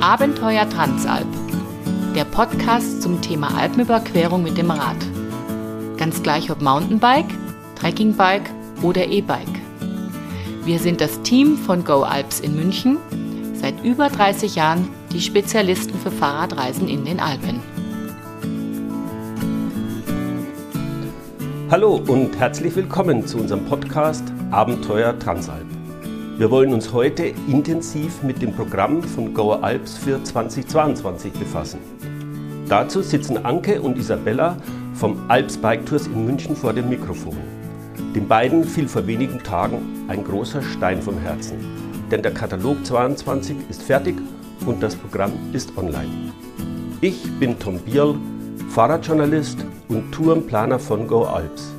Abenteuer 0.00 0.66
Transalp, 0.66 1.26
der 2.14 2.24
Podcast 2.24 3.02
zum 3.02 3.20
Thema 3.20 3.54
Alpenüberquerung 3.58 4.42
mit 4.42 4.56
dem 4.56 4.70
Rad. 4.70 4.96
Ganz 5.98 6.22
gleich 6.22 6.50
ob 6.50 6.62
Mountainbike, 6.62 7.28
Trekkingbike 7.76 8.48
oder 8.80 9.06
E-Bike. 9.06 9.60
Wir 10.64 10.78
sind 10.78 11.02
das 11.02 11.20
Team 11.20 11.58
von 11.58 11.84
Go 11.84 12.00
Alps 12.02 12.40
in 12.40 12.56
München, 12.56 12.96
seit 13.52 13.84
über 13.84 14.08
30 14.08 14.54
Jahren 14.54 14.88
die 15.12 15.20
Spezialisten 15.20 15.98
für 15.98 16.10
Fahrradreisen 16.10 16.88
in 16.88 17.04
den 17.04 17.20
Alpen. 17.20 17.60
Hallo 21.70 22.00
und 22.08 22.38
herzlich 22.38 22.74
willkommen 22.74 23.26
zu 23.26 23.36
unserem 23.36 23.66
Podcast 23.66 24.24
Abenteuer 24.50 25.18
Transalp. 25.18 25.69
Wir 26.40 26.50
wollen 26.50 26.72
uns 26.72 26.90
heute 26.94 27.34
intensiv 27.48 28.22
mit 28.22 28.40
dem 28.40 28.54
Programm 28.54 29.02
von 29.02 29.34
Go 29.34 29.52
Alps 29.52 29.98
für 29.98 30.24
2022 30.24 31.34
befassen. 31.34 31.80
Dazu 32.66 33.02
sitzen 33.02 33.44
Anke 33.44 33.82
und 33.82 33.98
Isabella 33.98 34.56
vom 34.94 35.18
Alps 35.28 35.58
Bike 35.58 35.84
Tours 35.84 36.06
in 36.06 36.24
München 36.24 36.56
vor 36.56 36.72
dem 36.72 36.88
Mikrofon. 36.88 37.36
Den 38.14 38.26
beiden 38.26 38.64
fiel 38.64 38.88
vor 38.88 39.06
wenigen 39.06 39.42
Tagen 39.42 40.06
ein 40.08 40.24
großer 40.24 40.62
Stein 40.62 41.02
vom 41.02 41.18
Herzen, 41.18 41.58
denn 42.10 42.22
der 42.22 42.32
Katalog 42.32 42.86
22 42.86 43.58
ist 43.68 43.82
fertig 43.82 44.16
und 44.64 44.82
das 44.82 44.96
Programm 44.96 45.32
ist 45.52 45.76
online. 45.76 46.32
Ich 47.02 47.30
bin 47.38 47.58
Tom 47.58 47.78
Bierl, 47.80 48.14
Fahrradjournalist 48.70 49.58
und 49.88 50.10
Tourenplaner 50.10 50.78
von 50.78 51.06
Go 51.06 51.24
Alps 51.24 51.70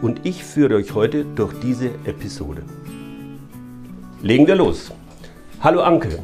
und 0.00 0.24
ich 0.24 0.44
führe 0.44 0.76
euch 0.76 0.94
heute 0.94 1.24
durch 1.24 1.54
diese 1.58 1.88
Episode. 2.04 2.62
Legen 4.26 4.44
wir 4.48 4.56
los. 4.56 4.90
Hallo 5.60 5.82
Anke. 5.82 6.18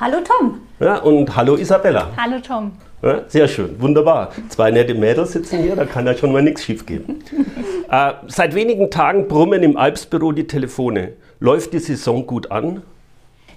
Hallo 0.00 0.16
Tom. 0.24 0.62
Ja, 0.80 0.96
und 0.96 1.36
hallo 1.36 1.56
Isabella. 1.56 2.08
Hallo 2.16 2.40
Tom. 2.40 2.72
Ja, 3.02 3.20
sehr 3.28 3.48
schön, 3.48 3.78
wunderbar. 3.82 4.30
Zwei 4.48 4.70
nette 4.70 4.94
Mädels 4.94 5.32
sitzen 5.32 5.58
hier, 5.58 5.76
da 5.76 5.84
kann 5.84 6.06
ja 6.06 6.16
schon 6.16 6.32
mal 6.32 6.40
nichts 6.40 6.64
schief 6.64 6.86
gehen. 6.86 7.22
äh, 7.90 8.12
seit 8.28 8.54
wenigen 8.54 8.90
Tagen 8.90 9.28
brummen 9.28 9.62
im 9.62 9.76
Alpsbüro 9.76 10.32
die 10.32 10.46
Telefone. 10.46 11.12
Läuft 11.38 11.74
die 11.74 11.80
Saison 11.80 12.26
gut 12.26 12.50
an? 12.50 12.80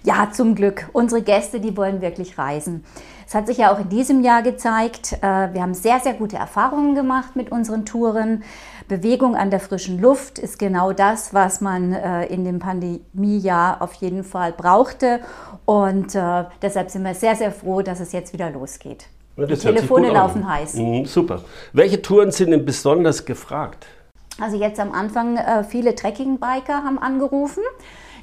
Ja, 0.04 0.30
zum 0.34 0.54
Glück. 0.56 0.90
Unsere 0.92 1.22
Gäste, 1.22 1.62
die 1.62 1.78
wollen 1.78 2.02
wirklich 2.02 2.38
reisen. 2.38 2.84
Es 3.28 3.34
hat 3.34 3.48
sich 3.48 3.58
ja 3.58 3.74
auch 3.74 3.80
in 3.80 3.90
diesem 3.90 4.24
Jahr 4.24 4.44
gezeigt, 4.44 5.14
äh, 5.14 5.54
wir 5.54 5.62
haben 5.62 5.74
sehr, 5.74 6.00
sehr 6.00 6.14
gute 6.14 6.36
Erfahrungen 6.36 6.94
gemacht 6.94 7.36
mit 7.36 7.52
unseren 7.52 7.86
Touren. 7.86 8.44
Bewegung 8.88 9.36
an 9.36 9.50
der 9.50 9.60
frischen 9.60 10.00
Luft 10.00 10.38
ist 10.38 10.60
genau 10.60 10.92
das, 10.92 11.34
was 11.34 11.60
man 11.60 11.94
äh, 11.94 12.26
in 12.28 12.46
dem 12.46 12.60
Pandemiejahr 12.60 13.82
auf 13.82 13.94
jeden 13.94 14.24
Fall 14.24 14.52
brauchte. 14.52 15.22
Und 15.66 16.14
äh, 16.14 16.44
deshalb 16.62 16.92
sind 16.92 17.04
wir 17.04 17.16
sehr, 17.16 17.36
sehr 17.36 17.52
froh, 17.52 17.82
dass 17.82 18.00
es 18.00 18.12
jetzt 18.12 18.32
wieder 18.32 18.52
losgeht. 18.52 19.08
Ja, 19.38 19.48
Die 19.48 19.58
Telefone 19.58 20.12
laufen 20.12 20.48
heiß. 20.48 20.76
Mhm, 20.76 21.06
super. 21.06 21.42
Welche 21.74 22.02
Touren 22.02 22.32
sind 22.32 22.52
denn 22.52 22.64
besonders 22.64 23.26
gefragt? 23.26 23.88
Also 24.40 24.58
jetzt 24.58 24.80
am 24.80 24.92
Anfang 24.92 25.40
viele 25.70 25.96
Trekkingbiker 25.96 26.84
haben 26.84 27.00
angerufen 27.00 27.64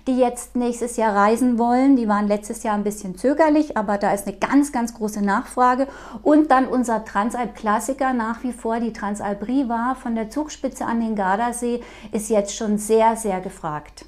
die 0.06 0.18
jetzt 0.18 0.56
nächstes 0.56 0.96
Jahr 0.96 1.14
reisen 1.14 1.58
wollen. 1.58 1.96
Die 1.96 2.08
waren 2.08 2.28
letztes 2.28 2.62
Jahr 2.62 2.74
ein 2.74 2.84
bisschen 2.84 3.16
zögerlich, 3.16 3.76
aber 3.76 3.98
da 3.98 4.12
ist 4.12 4.26
eine 4.26 4.36
ganz, 4.36 4.72
ganz 4.72 4.94
große 4.94 5.22
Nachfrage. 5.22 5.86
Und 6.22 6.50
dann 6.50 6.66
unser 6.66 7.04
Transalp-Klassiker 7.04 8.12
nach 8.12 8.42
wie 8.42 8.52
vor, 8.52 8.80
die 8.80 8.92
Transalp 8.92 9.46
Riva 9.46 9.96
von 10.00 10.14
der 10.14 10.30
Zugspitze 10.30 10.84
an 10.84 11.00
den 11.00 11.14
Gardasee, 11.14 11.80
ist 12.12 12.30
jetzt 12.30 12.56
schon 12.56 12.78
sehr, 12.78 13.16
sehr 13.16 13.40
gefragt. 13.40 14.06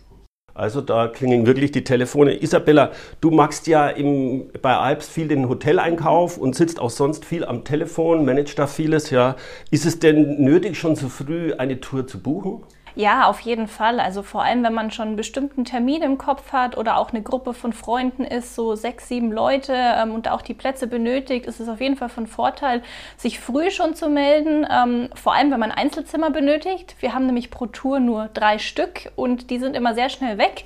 Also 0.54 0.80
da 0.80 1.08
klingen 1.08 1.46
wirklich 1.46 1.72
die 1.72 1.82
Telefone. 1.82 2.40
Isabella, 2.40 2.92
du 3.20 3.32
machst 3.32 3.66
ja 3.66 3.88
im, 3.88 4.50
bei 4.62 4.76
Alps 4.76 5.08
viel 5.08 5.26
den 5.26 5.48
Hoteleinkauf 5.48 6.38
und 6.38 6.54
sitzt 6.54 6.78
auch 6.78 6.90
sonst 6.90 7.24
viel 7.24 7.44
am 7.44 7.64
Telefon, 7.64 8.24
managst 8.24 8.56
da 8.58 8.68
vieles. 8.68 9.10
Ja. 9.10 9.34
Ist 9.72 9.84
es 9.84 9.98
denn 9.98 10.42
nötig, 10.42 10.78
schon 10.78 10.94
so 10.94 11.08
früh 11.08 11.52
eine 11.54 11.80
Tour 11.80 12.06
zu 12.06 12.20
buchen? 12.20 12.62
Ja, 12.96 13.26
auf 13.26 13.40
jeden 13.40 13.66
Fall. 13.66 13.98
Also 13.98 14.22
vor 14.22 14.44
allem, 14.44 14.62
wenn 14.62 14.72
man 14.72 14.92
schon 14.92 15.08
einen 15.08 15.16
bestimmten 15.16 15.64
Termin 15.64 16.02
im 16.02 16.16
Kopf 16.16 16.52
hat 16.52 16.76
oder 16.76 16.96
auch 16.96 17.10
eine 17.10 17.22
Gruppe 17.22 17.52
von 17.52 17.72
Freunden 17.72 18.22
ist, 18.22 18.54
so 18.54 18.76
sechs, 18.76 19.08
sieben 19.08 19.32
Leute 19.32 19.72
ähm, 19.74 20.12
und 20.12 20.30
auch 20.30 20.42
die 20.42 20.54
Plätze 20.54 20.86
benötigt, 20.86 21.46
ist 21.46 21.58
es 21.58 21.68
auf 21.68 21.80
jeden 21.80 21.96
Fall 21.96 22.08
von 22.08 22.28
Vorteil, 22.28 22.82
sich 23.16 23.40
früh 23.40 23.72
schon 23.72 23.96
zu 23.96 24.08
melden. 24.08 24.64
Ähm, 24.70 25.08
vor 25.14 25.34
allem, 25.34 25.50
wenn 25.50 25.58
man 25.58 25.72
Einzelzimmer 25.72 26.30
benötigt. 26.30 26.94
Wir 27.00 27.14
haben 27.14 27.26
nämlich 27.26 27.50
pro 27.50 27.66
Tour 27.66 27.98
nur 27.98 28.30
drei 28.32 28.58
Stück 28.58 29.10
und 29.16 29.50
die 29.50 29.58
sind 29.58 29.74
immer 29.74 29.94
sehr 29.94 30.08
schnell 30.08 30.38
weg. 30.38 30.64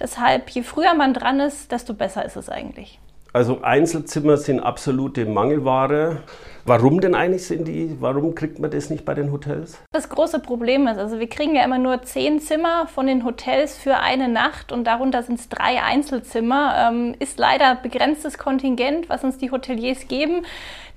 Deshalb, 0.00 0.50
je 0.50 0.62
früher 0.62 0.94
man 0.94 1.14
dran 1.14 1.38
ist, 1.38 1.70
desto 1.70 1.94
besser 1.94 2.24
ist 2.24 2.36
es 2.36 2.48
eigentlich. 2.48 2.98
Also 3.32 3.62
Einzelzimmer 3.62 4.36
sind 4.36 4.58
absolute 4.58 5.26
Mangelware. 5.26 6.22
Warum 6.68 7.00
denn 7.00 7.14
eigentlich 7.14 7.46
sind 7.46 7.66
die, 7.66 7.96
warum 7.98 8.34
kriegt 8.34 8.58
man 8.58 8.70
das 8.70 8.90
nicht 8.90 9.06
bei 9.06 9.14
den 9.14 9.32
Hotels? 9.32 9.78
Das 9.90 10.10
große 10.10 10.38
Problem 10.38 10.86
ist, 10.86 10.98
also 10.98 11.18
wir 11.18 11.26
kriegen 11.26 11.54
ja 11.54 11.64
immer 11.64 11.78
nur 11.78 12.02
zehn 12.02 12.40
Zimmer 12.40 12.86
von 12.88 13.06
den 13.06 13.24
Hotels 13.24 13.78
für 13.78 13.96
eine 13.96 14.28
Nacht 14.28 14.70
und 14.70 14.84
darunter 14.84 15.22
sind 15.22 15.40
es 15.40 15.48
drei 15.48 15.82
Einzelzimmer. 15.82 16.90
Ähm, 16.90 17.14
ist 17.20 17.38
leider 17.38 17.74
begrenztes 17.76 18.36
Kontingent, 18.36 19.08
was 19.08 19.24
uns 19.24 19.38
die 19.38 19.50
Hoteliers 19.50 20.08
geben. 20.08 20.44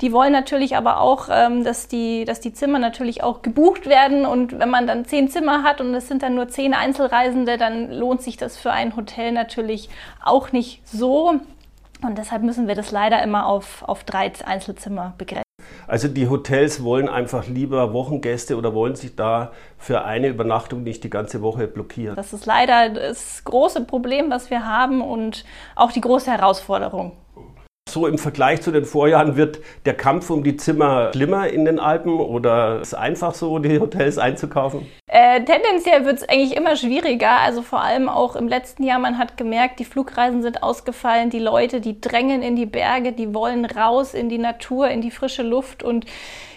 Die 0.02 0.12
wollen 0.12 0.34
natürlich 0.34 0.76
aber 0.76 1.00
auch, 1.00 1.30
ähm, 1.32 1.64
dass, 1.64 1.88
die, 1.88 2.26
dass 2.26 2.42
die 2.42 2.52
Zimmer 2.52 2.78
natürlich 2.78 3.24
auch 3.24 3.42
gebucht 3.42 3.88
werden 3.88 4.26
und 4.26 4.60
wenn 4.60 4.70
man 4.70 4.88
dann 4.88 5.06
zehn 5.06 5.30
Zimmer 5.30 5.64
hat 5.64 5.80
und 5.80 5.96
es 5.96 6.10
sind 6.10 6.22
dann 6.22 6.36
nur 6.36 6.50
zehn 6.50 6.74
Einzelreisende, 6.74 7.58
dann 7.58 7.94
lohnt 7.94 8.22
sich 8.22 8.36
das 8.36 8.58
für 8.58 8.72
ein 8.72 8.98
Hotel 8.98 9.32
natürlich 9.32 9.88
auch 10.22 10.52
nicht 10.52 10.86
so. 10.86 11.40
Und 12.04 12.18
deshalb 12.18 12.44
müssen 12.44 12.68
wir 12.68 12.76
das 12.76 12.92
leider 12.92 13.24
immer 13.24 13.46
auf, 13.46 13.84
auf 13.84 14.04
drei 14.04 14.34
Einzelzimmer 14.44 15.14
begrenzen. 15.18 15.51
Also 15.92 16.08
die 16.08 16.30
Hotels 16.30 16.86
wollen 16.86 17.10
einfach 17.10 17.50
lieber 17.50 17.92
Wochengäste 17.92 18.56
oder 18.56 18.74
wollen 18.74 18.96
sich 18.96 19.18
da 19.18 19.52
für 19.78 20.06
eine 20.06 20.30
Übernachtung 20.30 20.84
nicht 20.84 21.04
die 21.04 21.10
ganze 21.10 21.42
Woche 21.42 21.68
blockieren. 21.68 22.16
Das 22.16 22.32
ist 22.32 22.46
leider 22.46 22.88
das 22.88 23.44
große 23.44 23.84
Problem, 23.84 24.30
was 24.30 24.50
wir 24.50 24.66
haben 24.66 25.02
und 25.02 25.44
auch 25.76 25.92
die 25.92 26.00
große 26.00 26.32
Herausforderung. 26.32 27.12
So 27.90 28.08
im 28.08 28.18
Vergleich 28.18 28.62
zu 28.62 28.72
den 28.72 28.86
Vorjahren 28.86 29.36
wird 29.36 29.60
der 29.84 29.94
Kampf 29.94 30.30
um 30.30 30.46
die 30.46 30.56
Zimmer 30.56 31.12
schlimmer 31.12 31.50
in 31.50 31.66
den 31.66 31.78
Alpen 31.78 32.22
oder 32.22 32.80
ist 32.80 32.90
es 32.90 32.94
einfach 32.94 33.34
so, 33.34 33.60
die 33.60 33.78
Hotels 33.78 34.18
einzukaufen? 34.18 34.88
Äh, 35.32 35.46
tendenziell 35.46 36.04
wird 36.04 36.18
es 36.18 36.28
eigentlich 36.28 36.58
immer 36.58 36.76
schwieriger. 36.76 37.40
Also 37.40 37.62
vor 37.62 37.82
allem 37.82 38.10
auch 38.10 38.36
im 38.36 38.50
letzten 38.50 38.84
Jahr, 38.84 39.00
man 39.00 39.18
hat 39.18 39.38
gemerkt, 39.38 39.80
die 39.80 39.86
Flugreisen 39.86 40.42
sind 40.42 40.62
ausgefallen, 40.62 41.30
die 41.30 41.40
Leute, 41.40 41.80
die 41.80 42.02
drängen 42.02 42.42
in 42.42 42.58
die 42.58 42.66
Berge, 42.66 43.14
die 43.14 43.34
wollen 43.34 43.64
raus 43.64 44.14
in 44.14 44.28
die 44.28 44.38
Natur, 44.38 44.90
in 44.90 45.00
die 45.00 45.12
frische 45.12 45.44
Luft 45.44 45.84
und 45.84 46.06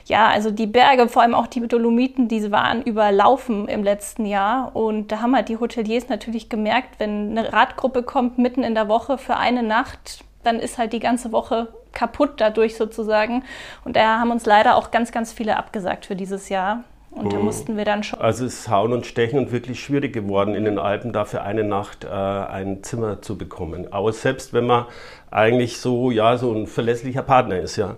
ja, 0.06 0.26
also 0.26 0.50
die 0.50 0.66
Berge, 0.66 1.08
vor 1.08 1.22
allem 1.22 1.34
auch 1.34 1.46
die 1.46 1.66
Dolomiten, 1.66 2.26
die 2.26 2.50
waren 2.50 2.82
überlaufen 2.82 3.68
im 3.68 3.84
letzten 3.84 4.26
Jahr. 4.26 4.74
Und 4.74 5.12
da 5.12 5.20
haben 5.20 5.36
halt 5.36 5.48
die 5.48 5.56
Hoteliers 5.56 6.08
natürlich 6.08 6.48
gemerkt, 6.48 6.98
wenn 6.98 7.38
eine 7.38 7.52
Radgruppe 7.52 8.02
kommt 8.02 8.38
mitten 8.38 8.64
in 8.64 8.74
der 8.74 8.88
Woche 8.88 9.18
für 9.18 9.36
eine 9.36 9.62
Nacht, 9.62 10.24
dann 10.42 10.58
ist 10.58 10.78
halt 10.78 10.92
die 10.92 11.00
ganze 11.00 11.30
Woche 11.30 11.68
kaputt 11.92 12.32
dadurch 12.38 12.76
sozusagen. 12.76 13.44
Und 13.84 13.94
da 13.94 14.18
haben 14.18 14.32
uns 14.32 14.44
leider 14.44 14.76
auch 14.76 14.90
ganz, 14.90 15.12
ganz 15.12 15.32
viele 15.32 15.56
abgesagt 15.56 16.06
für 16.06 16.16
dieses 16.16 16.48
Jahr. 16.48 16.82
Und 17.14 17.32
da 17.32 17.38
mhm. 17.38 17.44
mussten 17.44 17.76
wir 17.76 17.84
dann 17.84 18.02
schon. 18.02 18.20
Also 18.20 18.44
es 18.44 18.60
ist 18.60 18.68
Hauen 18.68 18.92
und 18.92 19.06
Stechen 19.06 19.38
und 19.38 19.52
wirklich 19.52 19.82
schwierig 19.82 20.12
geworden, 20.12 20.54
in 20.54 20.64
den 20.64 20.78
Alpen 20.78 21.12
da 21.12 21.24
für 21.24 21.42
eine 21.42 21.62
Nacht 21.62 22.04
äh, 22.04 22.08
ein 22.08 22.82
Zimmer 22.82 23.22
zu 23.22 23.38
bekommen. 23.38 23.86
Aber 23.92 24.12
selbst 24.12 24.52
wenn 24.52 24.66
man 24.66 24.86
eigentlich 25.30 25.78
so, 25.78 26.10
ja, 26.10 26.36
so 26.36 26.52
ein 26.52 26.66
verlässlicher 26.66 27.22
Partner 27.22 27.60
ist, 27.60 27.76
ja. 27.76 27.96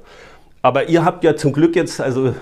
Aber 0.60 0.88
ihr 0.88 1.04
habt 1.04 1.24
ja 1.24 1.36
zum 1.36 1.52
Glück 1.52 1.76
jetzt, 1.76 2.00
also 2.00 2.34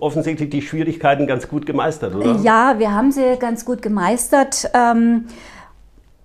offensichtlich 0.00 0.50
die 0.50 0.62
Schwierigkeiten 0.62 1.26
ganz 1.26 1.48
gut 1.48 1.66
gemeistert, 1.66 2.14
oder? 2.14 2.36
Ja, 2.42 2.78
wir 2.78 2.92
haben 2.92 3.12
sie 3.12 3.36
ganz 3.38 3.64
gut 3.64 3.82
gemeistert. 3.82 4.70
Ähm, 4.74 5.26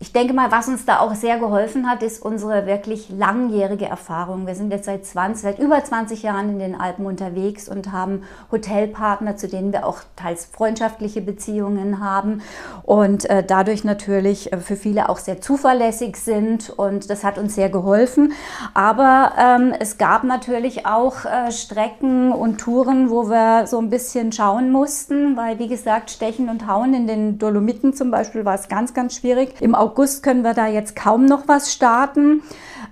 ich 0.04 0.12
denke 0.12 0.34
mal, 0.34 0.52
was 0.52 0.68
uns 0.68 0.84
da 0.84 1.00
auch 1.00 1.16
sehr 1.16 1.40
geholfen 1.40 1.90
hat, 1.90 2.04
ist 2.04 2.22
unsere 2.22 2.66
wirklich 2.66 3.08
langjährige 3.08 3.86
Erfahrung. 3.86 4.46
Wir 4.46 4.54
sind 4.54 4.70
jetzt 4.70 4.84
seit 4.84 5.06
20, 5.06 5.42
seit 5.42 5.60
über 5.60 5.82
20 5.82 6.24
Jahren 6.24 6.50
in 6.50 6.60
den 6.60 6.76
Alpen 6.76 7.06
unterwegs 7.06 7.70
und 7.70 7.94
haben 7.94 8.24
Hotelpartner, 8.52 9.38
zu 9.38 9.48
denen 9.48 9.72
wir 9.72 9.86
auch 9.86 10.00
teils 10.18 10.44
freundschaftliche 10.44 11.22
Beziehungen 11.22 12.04
haben 12.04 12.42
und 12.84 13.30
äh, 13.30 13.46
dadurch 13.48 13.86
natürlich 13.86 14.52
äh, 14.52 14.58
für 14.58 14.76
viele 14.76 15.08
auch 15.08 15.20
sehr 15.20 15.40
zuverlässig 15.40 16.18
sind 16.18 16.70
und 16.70 17.10
das 17.10 17.24
hat 17.24 17.38
uns 17.38 17.56
sehr 17.56 17.70
geholfen. 17.70 18.34
Aber 18.74 19.32
ähm, 19.40 19.74
es 19.80 19.98
gab 19.98 20.26
natürlich 20.26 20.86
auch 20.86 21.24
äh, 21.24 21.50
Strecken 21.54 22.34
und 22.34 22.58
Touren, 22.58 23.10
wo 23.10 23.30
wir 23.30 23.68
so 23.68 23.80
ein 23.80 23.90
bisschen 23.90 24.34
schauen 24.34 24.70
mussten, 24.70 25.38
weil 25.38 25.60
wie 25.60 25.70
gesagt, 25.70 26.12
Stechen 26.12 26.50
und 26.50 26.68
Hauen 26.68 26.94
in 26.94 27.08
den 27.08 27.40
Dolomiten 27.40 27.94
zum 27.94 28.12
Beispiel 28.12 28.44
war 28.44 28.56
es 28.56 28.68
ganz, 28.68 28.94
ganz 28.94 29.16
schwierig. 29.16 29.56
Im 29.62 29.76
August 29.76 29.93
können 30.22 30.44
wir 30.44 30.54
da 30.54 30.68
jetzt 30.68 30.96
kaum 30.96 31.26
noch 31.26 31.48
was 31.48 31.72
starten. 31.74 32.44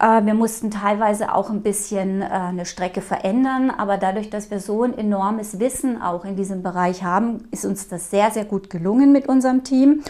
Äh, 0.01 0.25
wir 0.25 0.33
mussten 0.33 0.71
teilweise 0.71 1.33
auch 1.33 1.49
ein 1.49 1.61
bisschen 1.61 2.21
äh, 2.21 2.25
eine 2.25 2.65
Strecke 2.65 3.01
verändern, 3.01 3.69
aber 3.69 3.97
dadurch, 3.97 4.29
dass 4.29 4.49
wir 4.49 4.59
so 4.59 4.83
ein 4.83 4.97
enormes 4.97 5.59
Wissen 5.59 6.01
auch 6.01 6.25
in 6.25 6.35
diesem 6.35 6.63
Bereich 6.63 7.03
haben, 7.03 7.47
ist 7.51 7.65
uns 7.65 7.87
das 7.87 8.09
sehr, 8.09 8.31
sehr 8.31 8.45
gut 8.45 8.69
gelungen 8.69 9.11
mit 9.11 9.27
unserem 9.29 9.63
Team. 9.63 10.03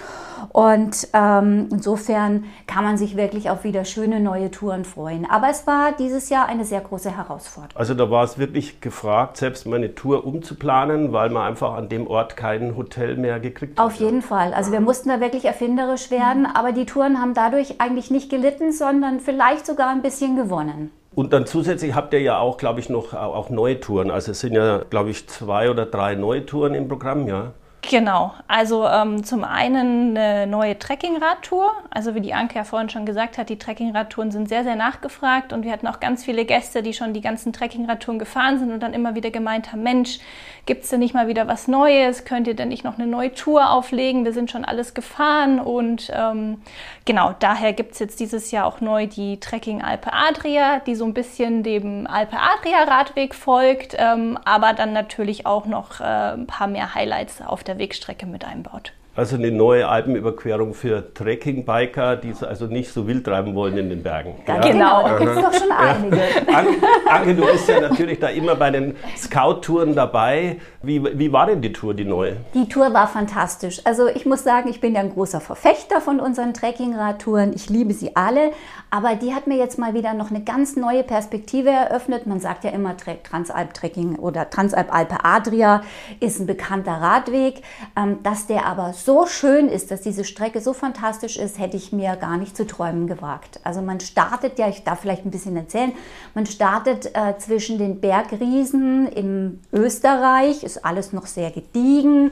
Und 0.50 1.08
ähm, 1.14 1.70
insofern 1.72 2.46
kann 2.68 2.84
man 2.84 2.98
sich 2.98 3.16
wirklich 3.16 3.50
auf 3.50 3.64
wieder 3.64 3.86
schöne 3.86 4.20
neue 4.20 4.50
Touren 4.50 4.86
freuen. 4.86 5.30
Aber 5.30 5.50
es 5.50 5.68
war 5.68 5.92
dieses 5.92 6.30
Jahr 6.30 6.48
eine 6.48 6.66
sehr 6.66 6.82
große 6.82 7.16
Herausforderung. 7.16 7.76
Also 7.76 7.94
da 7.94 8.10
war 8.10 8.24
es 8.24 8.38
wirklich 8.38 8.82
gefragt, 8.82 9.38
selbst 9.38 9.66
meine 9.66 9.94
Tour 9.96 10.26
umzuplanen, 10.26 11.14
weil 11.14 11.30
man 11.30 11.48
einfach 11.48 11.74
an 11.74 11.90
dem 11.90 12.08
Ort 12.08 12.36
kein 12.36 12.76
Hotel 12.76 13.18
mehr 13.18 13.40
gekriegt 13.40 13.80
hat. 13.80 13.86
Auf 13.86 13.96
jeden 13.96 14.22
Fall. 14.22 14.54
Also 14.54 14.72
wir 14.72 14.82
mussten 14.82 15.10
da 15.10 15.20
wirklich 15.20 15.46
erfinderisch 15.46 16.12
werden, 16.12 16.46
aber 16.46 16.72
die 16.72 16.86
Touren 16.86 17.22
haben 17.22 17.34
dadurch 17.34 17.80
eigentlich 17.80 18.10
nicht 18.10 18.30
gelitten, 18.30 18.72
sondern 18.72 19.20
vielleicht 19.20 19.66
sogar 19.66 19.81
ein 19.88 20.02
bisschen 20.02 20.36
gewonnen. 20.36 20.92
Und 21.14 21.34
dann 21.34 21.46
zusätzlich 21.46 21.94
habt 21.94 22.14
ihr 22.14 22.22
ja 22.22 22.40
auch, 22.40 22.58
glaube 22.58 22.80
ich, 22.80 22.90
noch 22.90 23.14
auch 23.14 23.50
neue 23.50 23.80
Touren. 23.80 24.12
Also 24.12 24.32
es 24.32 24.40
sind 24.40 24.54
ja, 24.54 24.84
glaube 24.90 25.10
ich, 25.10 25.28
zwei 25.28 25.70
oder 25.70 25.86
drei 25.86 26.16
neue 26.16 26.46
Touren 26.46 26.74
im 26.74 26.88
Programm, 26.88 27.28
ja. 27.28 27.54
Genau, 27.90 28.34
also 28.48 28.86
ähm, 28.88 29.24
zum 29.24 29.44
einen 29.44 30.16
eine 30.16 30.46
neue 30.46 30.78
Trekkingradtour. 30.78 31.72
Also 31.90 32.14
wie 32.14 32.22
die 32.22 32.34
Anke 32.34 32.56
ja 32.56 32.64
vorhin 32.64 32.90
schon 32.90 33.08
gesagt 33.08 33.40
hat, 33.40 33.50
die 33.50 33.58
Trekkingradtouren 33.58 34.30
sind 34.30 34.48
sehr, 34.48 34.64
sehr 34.64 34.76
nachgefragt 34.76 35.52
und 35.52 35.64
wir 35.64 35.72
hatten 35.72 35.88
auch 35.88 36.00
ganz 36.00 36.24
viele 36.24 36.46
Gäste, 36.46 36.84
die 36.84 36.94
schon 36.94 37.14
die 37.14 37.22
ganzen 37.22 37.54
Trekkingradtouren 37.54 38.20
gefahren 38.20 38.60
sind 38.60 38.72
und 38.72 38.82
dann 38.82 38.94
immer 38.94 39.16
wieder 39.16 39.32
gemeint 39.32 39.72
haben, 39.72 39.82
Mensch, 39.82 40.20
gibt 40.68 40.84
es 40.84 40.90
denn 40.92 41.00
nicht 41.00 41.16
mal 41.16 41.28
wieder 41.28 41.48
was 41.48 41.68
Neues? 41.68 42.24
Könnt 42.24 42.48
ihr 42.48 42.56
denn 42.56 42.70
nicht 42.70 42.84
noch 42.84 43.00
eine 43.00 43.08
neue 43.08 43.34
Tour 43.34 43.72
auflegen? 43.72 44.26
Wir 44.26 44.34
sind 44.34 44.52
schon 44.52 44.64
alles 44.64 44.94
gefahren 44.94 45.60
und 45.60 46.12
ähm, 46.16 46.62
genau, 47.06 47.34
daher 47.40 47.74
gibt 47.74 47.94
es 47.94 48.00
jetzt 48.00 48.20
dieses 48.20 48.52
Jahr 48.52 48.68
auch 48.68 48.80
neu 48.80 49.08
die 49.08 49.40
Trekking 49.40 49.82
Alpe 49.82 50.14
Adria, 50.14 50.80
die 50.80 50.94
so 50.94 51.06
ein 51.06 51.16
bisschen 51.16 51.64
dem 51.64 52.06
Alpe 52.06 52.38
Adria 52.38 52.84
Radweg 52.84 53.34
folgt, 53.34 53.96
ähm, 53.98 54.38
aber 54.46 54.74
dann 54.74 54.94
natürlich 54.94 55.48
auch 55.48 55.66
noch 55.66 56.00
äh, 56.00 56.04
ein 56.04 56.46
paar 56.46 56.68
mehr 56.68 56.94
Highlights 56.94 57.42
auf 57.42 57.64
der 57.64 57.71
Wegstrecke 57.78 58.26
mit 58.26 58.46
einbaut. 58.46 58.94
Also 59.14 59.36
eine 59.36 59.52
neue 59.52 59.90
Alpenüberquerung 59.90 60.74
für 60.74 61.14
Trekkingbiker, 61.14 62.16
die 62.16 62.30
es 62.30 62.44
also 62.44 62.68
nicht 62.68 62.94
so 62.94 63.08
wild 63.08 63.26
treiben 63.26 63.56
wollen 63.56 63.78
in 63.78 63.90
den 63.90 64.04
Bergen. 64.04 64.36
Ja, 64.48 64.62
genau, 64.62 65.04
da 65.04 65.18
gibt 65.18 65.32
es 65.32 65.44
doch 65.44 65.54
schon 65.54 65.72
einige. 65.72 66.18
Anke, 67.10 67.36
du 67.36 67.46
bist 67.46 67.68
ja 67.68 67.82
natürlich 67.82 68.20
da 68.20 68.30
immer 68.30 68.56
bei 68.56 68.72
den 68.72 68.96
Scout-Touren 69.18 69.96
dabei. 69.96 70.62
Wie, 70.82 71.04
wie 71.04 71.34
war 71.34 71.48
denn 71.48 71.62
die 71.62 71.74
Tour, 71.74 71.94
die 71.94 72.06
neue? 72.06 72.38
Die 72.54 72.70
Tour 72.70 72.94
war 72.94 73.06
fantastisch. 73.10 73.82
Also 73.84 74.08
ich 74.08 74.26
muss 74.26 74.46
sagen, 74.46 74.70
ich 74.70 74.80
bin 74.80 74.96
ja 74.96 75.02
ein 75.02 75.12
großer 75.12 75.42
Verfechter 75.42 76.00
von 76.00 76.22
unseren 76.22 76.54
Trekkingradtouren. 76.54 77.54
Ich 77.54 77.70
liebe 77.70 77.94
sie 77.94 78.16
alle. 78.16 78.52
Aber 78.92 79.16
die 79.16 79.34
hat 79.34 79.46
mir 79.46 79.58
jetzt 79.58 79.78
mal 79.78 79.94
wieder 79.94 80.14
noch 80.14 80.30
eine 80.30 80.42
ganz 80.42 80.78
neue 80.78 81.04
Perspektive 81.04 81.70
eröffnet. 81.70 82.28
Man 82.28 82.40
sagt 82.40 82.64
ja 82.64 82.72
immer, 82.72 82.96
Transalp-Trekking 82.98 84.16
oder 84.16 84.50
Transalp-Alpe 84.50 85.18
Adria 85.24 85.82
ist 86.22 86.40
ein 86.40 86.46
bekannter 86.46 86.94
Radweg. 86.94 87.62
Ähm, 87.98 88.20
dass 88.24 88.48
der 88.48 88.66
aber 88.66 88.94
so 89.06 89.26
schön 89.26 89.68
ist, 89.68 89.92
dass 89.92 90.02
diese 90.02 90.24
Strecke 90.24 90.62
so 90.62 90.74
fantastisch 90.74 91.38
ist, 91.38 91.60
hätte 91.60 91.78
ich 91.78 91.92
mir 91.92 92.16
gar 92.16 92.38
nicht 92.38 92.56
zu 92.56 92.66
träumen 92.66 93.08
gewagt. 93.08 93.60
Also 93.64 93.82
man 93.82 94.00
startet 94.00 94.60
ja, 94.60 94.68
ich 94.68 94.84
darf 94.84 95.00
vielleicht 95.00 95.26
ein 95.26 95.32
bisschen 95.32 95.56
erzählen, 95.56 95.92
man 96.34 96.46
startet 96.46 97.16
äh, 97.16 97.38
zwischen 97.38 97.78
den 97.78 98.00
Bergriesen 98.00 99.08
im 99.08 99.60
Österreich, 99.72 100.64
ist 100.64 100.86
alles 100.86 101.14
noch 101.14 101.26
sehr 101.26 101.52
gediegen 101.52 102.32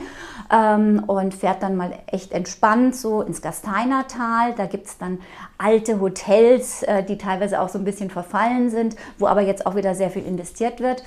ähm, 0.52 1.04
und 1.08 1.34
fährt 1.34 1.64
dann 1.64 1.76
mal 1.76 1.92
echt 2.08 2.32
entspannt 2.32 2.96
so 2.96 3.22
ins 3.22 3.42
Gasteinertal. 3.42 4.54
Da 4.56 4.66
gibt 4.66 4.88
es 4.88 4.98
dann 4.98 5.20
alte 5.58 6.00
Hotels, 6.00 6.84
äh, 6.84 7.04
die 7.04 7.18
teilweise 7.18 7.62
auch 7.62 7.70
so 7.70 7.78
ein 7.78 7.86
bisschen 7.86 8.10
verfallen 8.10 8.70
sind, 8.70 8.96
wo 9.18 9.28
aber 9.28 9.42
jetzt 9.42 9.66
auch 9.66 9.76
wieder 9.76 9.96
sehr 9.96 10.10
viel 10.10 10.26
investiert 10.26 10.80
wird. 10.80 11.04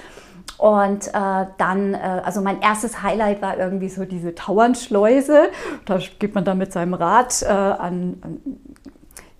Und 0.59 1.09
äh, 1.09 1.47
dann, 1.59 1.95
äh, 1.95 2.23
also 2.25 2.41
mein 2.41 2.61
erstes 2.61 3.03
Highlight 3.03 3.43
war 3.43 3.59
irgendwie 3.59 3.89
so 3.89 4.05
diese 4.05 4.35
Tauernschleuse. 4.35 5.51
Da 5.87 5.99
geht 6.19 6.35
man 6.35 6.45
dann 6.45 6.59
mit 6.59 6.73
seinem 6.73 6.95
Rad 6.95 7.43
äh, 7.43 7.47
an, 7.47 8.23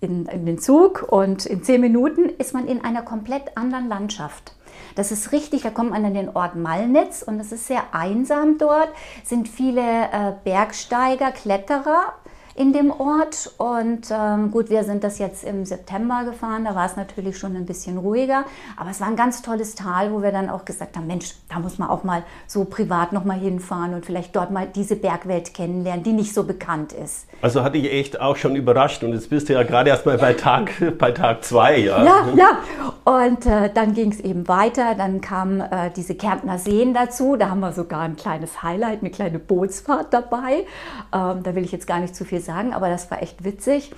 in, 0.01 0.25
in, 0.25 0.45
den 0.45 0.59
Zug 0.59 1.05
und 1.09 1.45
in 1.45 1.63
zehn 1.63 1.79
Minuten 1.79 2.29
ist 2.29 2.53
man 2.53 2.67
in 2.67 2.83
einer 2.83 3.03
komplett 3.03 3.57
anderen 3.57 3.87
Landschaft. 3.87 4.53
Das 4.95 5.11
ist 5.11 5.31
richtig, 5.31 5.61
da 5.61 5.69
kommt 5.69 5.91
man 5.91 6.03
an 6.05 6.13
den 6.13 6.29
Ort 6.29 6.55
Malnitz 6.55 7.23
und 7.23 7.39
es 7.39 7.51
ist 7.51 7.67
sehr 7.67 7.83
einsam 7.93 8.57
dort, 8.57 8.89
sind 9.23 9.47
viele 9.47 9.81
äh, 9.81 10.33
Bergsteiger, 10.43 11.31
Kletterer 11.31 12.13
in 12.55 12.73
dem 12.73 12.91
Ort. 12.91 13.51
Und 13.57 14.07
ähm, 14.11 14.51
gut, 14.51 14.69
wir 14.69 14.83
sind 14.83 15.03
das 15.03 15.19
jetzt 15.19 15.43
im 15.43 15.65
September 15.65 16.23
gefahren, 16.25 16.65
da 16.65 16.75
war 16.75 16.85
es 16.85 16.95
natürlich 16.95 17.37
schon 17.37 17.55
ein 17.55 17.65
bisschen 17.65 17.97
ruhiger. 17.97 18.45
Aber 18.77 18.89
es 18.91 19.01
war 19.01 19.07
ein 19.07 19.15
ganz 19.15 19.41
tolles 19.41 19.75
Tal, 19.75 20.11
wo 20.11 20.21
wir 20.21 20.31
dann 20.31 20.49
auch 20.49 20.65
gesagt 20.65 20.95
haben, 20.95 21.07
Mensch, 21.07 21.33
da 21.49 21.59
muss 21.59 21.77
man 21.77 21.89
auch 21.89 22.03
mal 22.03 22.23
so 22.47 22.65
privat 22.65 23.13
nochmal 23.13 23.39
hinfahren 23.39 23.93
und 23.93 24.05
vielleicht 24.05 24.35
dort 24.35 24.51
mal 24.51 24.67
diese 24.67 24.95
Bergwelt 24.95 25.53
kennenlernen, 25.53 26.03
die 26.03 26.13
nicht 26.13 26.33
so 26.33 26.43
bekannt 26.43 26.93
ist. 26.93 27.25
Also 27.41 27.63
hatte 27.63 27.77
ich 27.77 27.91
echt 27.91 28.21
auch 28.21 28.35
schon 28.35 28.55
überrascht 28.55 29.03
und 29.03 29.13
jetzt 29.13 29.29
bist 29.29 29.49
du 29.49 29.53
ja 29.53 29.63
gerade 29.63 29.89
erst 29.89 30.05
mal 30.05 30.17
bei 30.17 30.33
Tag, 30.33 30.71
bei 30.97 31.11
Tag 31.11 31.43
zwei. 31.43 31.77
Ja, 31.77 32.03
ja. 32.03 32.27
ja. 32.35 32.57
Und 33.03 33.45
äh, 33.45 33.69
dann 33.73 33.93
ging 33.93 34.11
es 34.11 34.19
eben 34.19 34.47
weiter, 34.47 34.95
dann 34.95 35.21
kamen 35.21 35.59
äh, 35.59 35.91
diese 35.95 36.15
Kärntner 36.15 36.57
Seen 36.57 36.93
dazu, 36.93 37.35
da 37.35 37.49
haben 37.49 37.59
wir 37.59 37.73
sogar 37.73 38.01
ein 38.01 38.15
kleines 38.15 38.63
Highlight, 38.63 39.01
eine 39.01 39.09
kleine 39.09 39.39
Bootsfahrt 39.39 40.13
dabei. 40.13 40.65
Ähm, 41.13 41.43
da 41.43 41.55
will 41.55 41.63
ich 41.63 41.71
jetzt 41.71 41.87
gar 41.87 41.99
nicht 41.99 42.15
zu 42.15 42.23
viel 42.23 42.42
sagen, 42.43 42.73
aber 42.73 42.89
das 42.89 43.09
war 43.11 43.21
echt 43.21 43.43
witzig. 43.43 43.91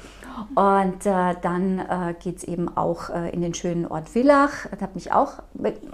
Und 0.54 1.06
äh, 1.06 1.36
dann 1.42 1.80
äh, 1.80 2.14
geht 2.22 2.38
es 2.38 2.44
eben 2.44 2.76
auch 2.76 3.10
äh, 3.10 3.30
in 3.30 3.42
den 3.42 3.54
schönen 3.54 3.88
Ort 3.88 4.10
Villach. 4.10 4.68
Das 4.70 4.82
hat 4.82 4.96
mich 4.96 5.12
auch 5.12 5.44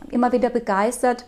immer 0.09 0.31
wieder 0.31 0.49
begeistert. 0.49 1.25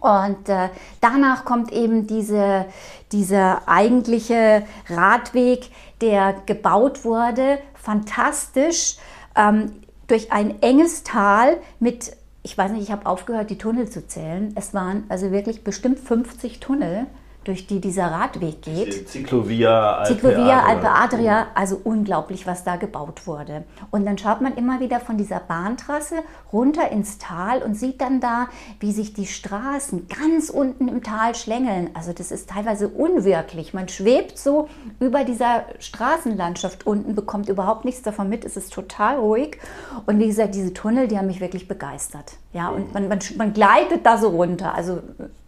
Und 0.00 0.48
äh, 0.48 0.68
danach 1.00 1.44
kommt 1.44 1.72
eben 1.72 2.06
diese, 2.06 2.66
dieser 3.10 3.68
eigentliche 3.68 4.64
Radweg, 4.88 5.70
der 6.00 6.34
gebaut 6.46 7.04
wurde, 7.04 7.58
fantastisch, 7.74 8.96
ähm, 9.36 9.72
durch 10.06 10.32
ein 10.32 10.62
enges 10.62 11.04
Tal 11.04 11.58
mit, 11.78 12.16
ich 12.42 12.56
weiß 12.56 12.72
nicht, 12.72 12.82
ich 12.82 12.92
habe 12.92 13.06
aufgehört, 13.06 13.50
die 13.50 13.58
Tunnel 13.58 13.88
zu 13.88 14.06
zählen. 14.06 14.52
Es 14.56 14.74
waren 14.74 15.04
also 15.08 15.30
wirklich 15.30 15.64
bestimmt 15.64 15.98
50 15.98 16.60
Tunnel 16.60 17.06
durch 17.44 17.66
die 17.66 17.80
dieser 17.80 18.06
Radweg 18.06 18.62
geht. 18.62 19.08
Ciclovia 19.08 19.96
Alpe, 19.98 20.14
Ciclovia, 20.14 20.64
Alpe 20.64 20.90
Adria, 20.90 21.46
also 21.54 21.80
unglaublich, 21.82 22.46
was 22.46 22.64
da 22.64 22.76
gebaut 22.76 23.26
wurde. 23.26 23.64
Und 23.90 24.06
dann 24.06 24.18
schaut 24.18 24.40
man 24.40 24.54
immer 24.54 24.80
wieder 24.80 25.00
von 25.00 25.16
dieser 25.16 25.40
Bahntrasse 25.40 26.16
runter 26.52 26.90
ins 26.90 27.18
Tal 27.18 27.62
und 27.62 27.74
sieht 27.74 28.00
dann 28.00 28.20
da, 28.20 28.48
wie 28.80 28.92
sich 28.92 29.12
die 29.12 29.26
Straßen 29.26 30.08
ganz 30.08 30.50
unten 30.50 30.88
im 30.88 31.02
Tal 31.02 31.34
schlängeln. 31.34 31.90
Also 31.94 32.12
das 32.12 32.30
ist 32.30 32.50
teilweise 32.50 32.88
unwirklich. 32.88 33.74
Man 33.74 33.88
schwebt 33.88 34.38
so 34.38 34.68
über 35.00 35.24
dieser 35.24 35.64
Straßenlandschaft 35.78 36.86
unten, 36.86 37.14
bekommt 37.14 37.48
überhaupt 37.48 37.84
nichts 37.84 38.02
davon 38.02 38.28
mit. 38.28 38.44
Es 38.44 38.56
ist 38.56 38.72
total 38.72 39.16
ruhig. 39.16 39.58
Und 40.06 40.18
wie 40.18 40.26
gesagt, 40.26 40.54
diese 40.54 40.72
Tunnel, 40.72 41.08
die 41.08 41.18
haben 41.18 41.26
mich 41.26 41.40
wirklich 41.40 41.68
begeistert. 41.68 42.34
Ja, 42.52 42.68
und 42.68 42.92
man, 42.94 43.08
man, 43.08 43.18
man 43.36 43.52
gleitet 43.52 44.06
da 44.06 44.18
so 44.18 44.28
runter. 44.28 44.74
Also 44.74 45.00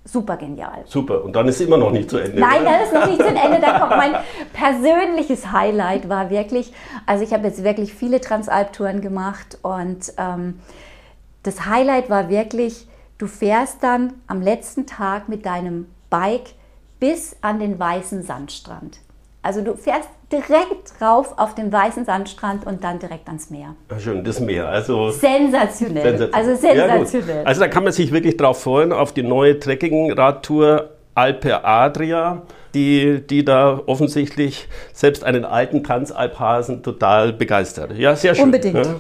super 0.05 0.37
genial. 0.37 0.85
Super. 0.87 1.25
Und 1.25 1.35
dann 1.35 1.49
ist 1.49 1.61
immer 1.61 1.77
noch 1.77 1.91
nicht 1.91 2.11
zu 2.11 2.19
Ende. 2.19 2.39
Nein, 2.39 2.65
dann 2.65 2.83
ist 2.83 2.93
noch 2.93 3.07
nicht 3.07 3.21
zu 3.21 3.27
Ende. 3.27 3.61
Da 3.61 3.79
kommt 3.79 3.97
mein 3.97 4.15
persönliches 4.53 5.51
Highlight 5.51 6.09
war 6.09 6.31
wirklich, 6.31 6.73
also 7.07 7.25
ich 7.25 7.33
habe 7.33 7.47
jetzt 7.47 7.65
wirklich 7.65 7.95
viele 7.95 8.21
Transalp-Touren 8.21 9.01
gemacht 9.01 9.59
und 9.63 10.13
ähm, 10.19 10.61
das 11.43 11.67
Highlight 11.67 12.11
war 12.11 12.29
wirklich, 12.29 12.87
du 13.19 13.27
fährst 13.27 13.83
dann 13.83 14.15
am 14.27 14.43
letzten 14.43 14.87
Tag 14.87 15.29
mit 15.29 15.47
deinem 15.47 15.87
Bike 16.11 16.55
bis 17.01 17.37
an 17.41 17.59
den 17.59 17.79
weißen 17.79 18.23
Sandstrand. 18.23 18.99
Also 19.45 19.61
du 19.61 19.77
fährst 19.77 20.09
direkt 20.33 20.95
rauf 21.03 21.35
auf 21.37 21.55
den 21.55 21.71
weißen 21.71 22.07
Sandstrand 22.07 22.67
und 22.67 22.83
dann 22.83 22.99
direkt 22.99 23.29
ans 23.29 23.51
Meer. 23.51 23.77
Schön, 23.99 24.25
das 24.25 24.41
Meer. 24.41 24.67
Also 24.71 25.11
sensationell. 25.11 26.17
sensationell. 26.17 26.31
Also 26.33 26.57
sensationell. 26.57 27.37
Ja, 27.37 27.43
also 27.43 27.61
da 27.61 27.69
kann 27.69 27.85
man 27.85 27.93
sich 27.93 28.11
wirklich 28.11 28.39
drauf 28.39 28.63
freuen, 28.63 28.91
auf 28.95 29.13
die 29.13 29.23
neue 29.23 29.61
Trekking-Radtour 29.61 30.89
Alpe 31.15 31.63
Adria, 31.63 32.41
die, 32.73 33.21
die 33.21 33.45
da 33.45 33.83
offensichtlich 33.85 34.67
selbst 34.95 35.23
einen 35.25 35.45
alten 35.45 35.85
Transalphasen 35.85 36.83
total 36.83 37.35
begeistert. 37.35 37.93
Ja, 37.99 38.17
sehr 38.17 38.35
schön. 38.35 38.45
Unbedingt. 38.45 38.77
Ja. 38.77 38.95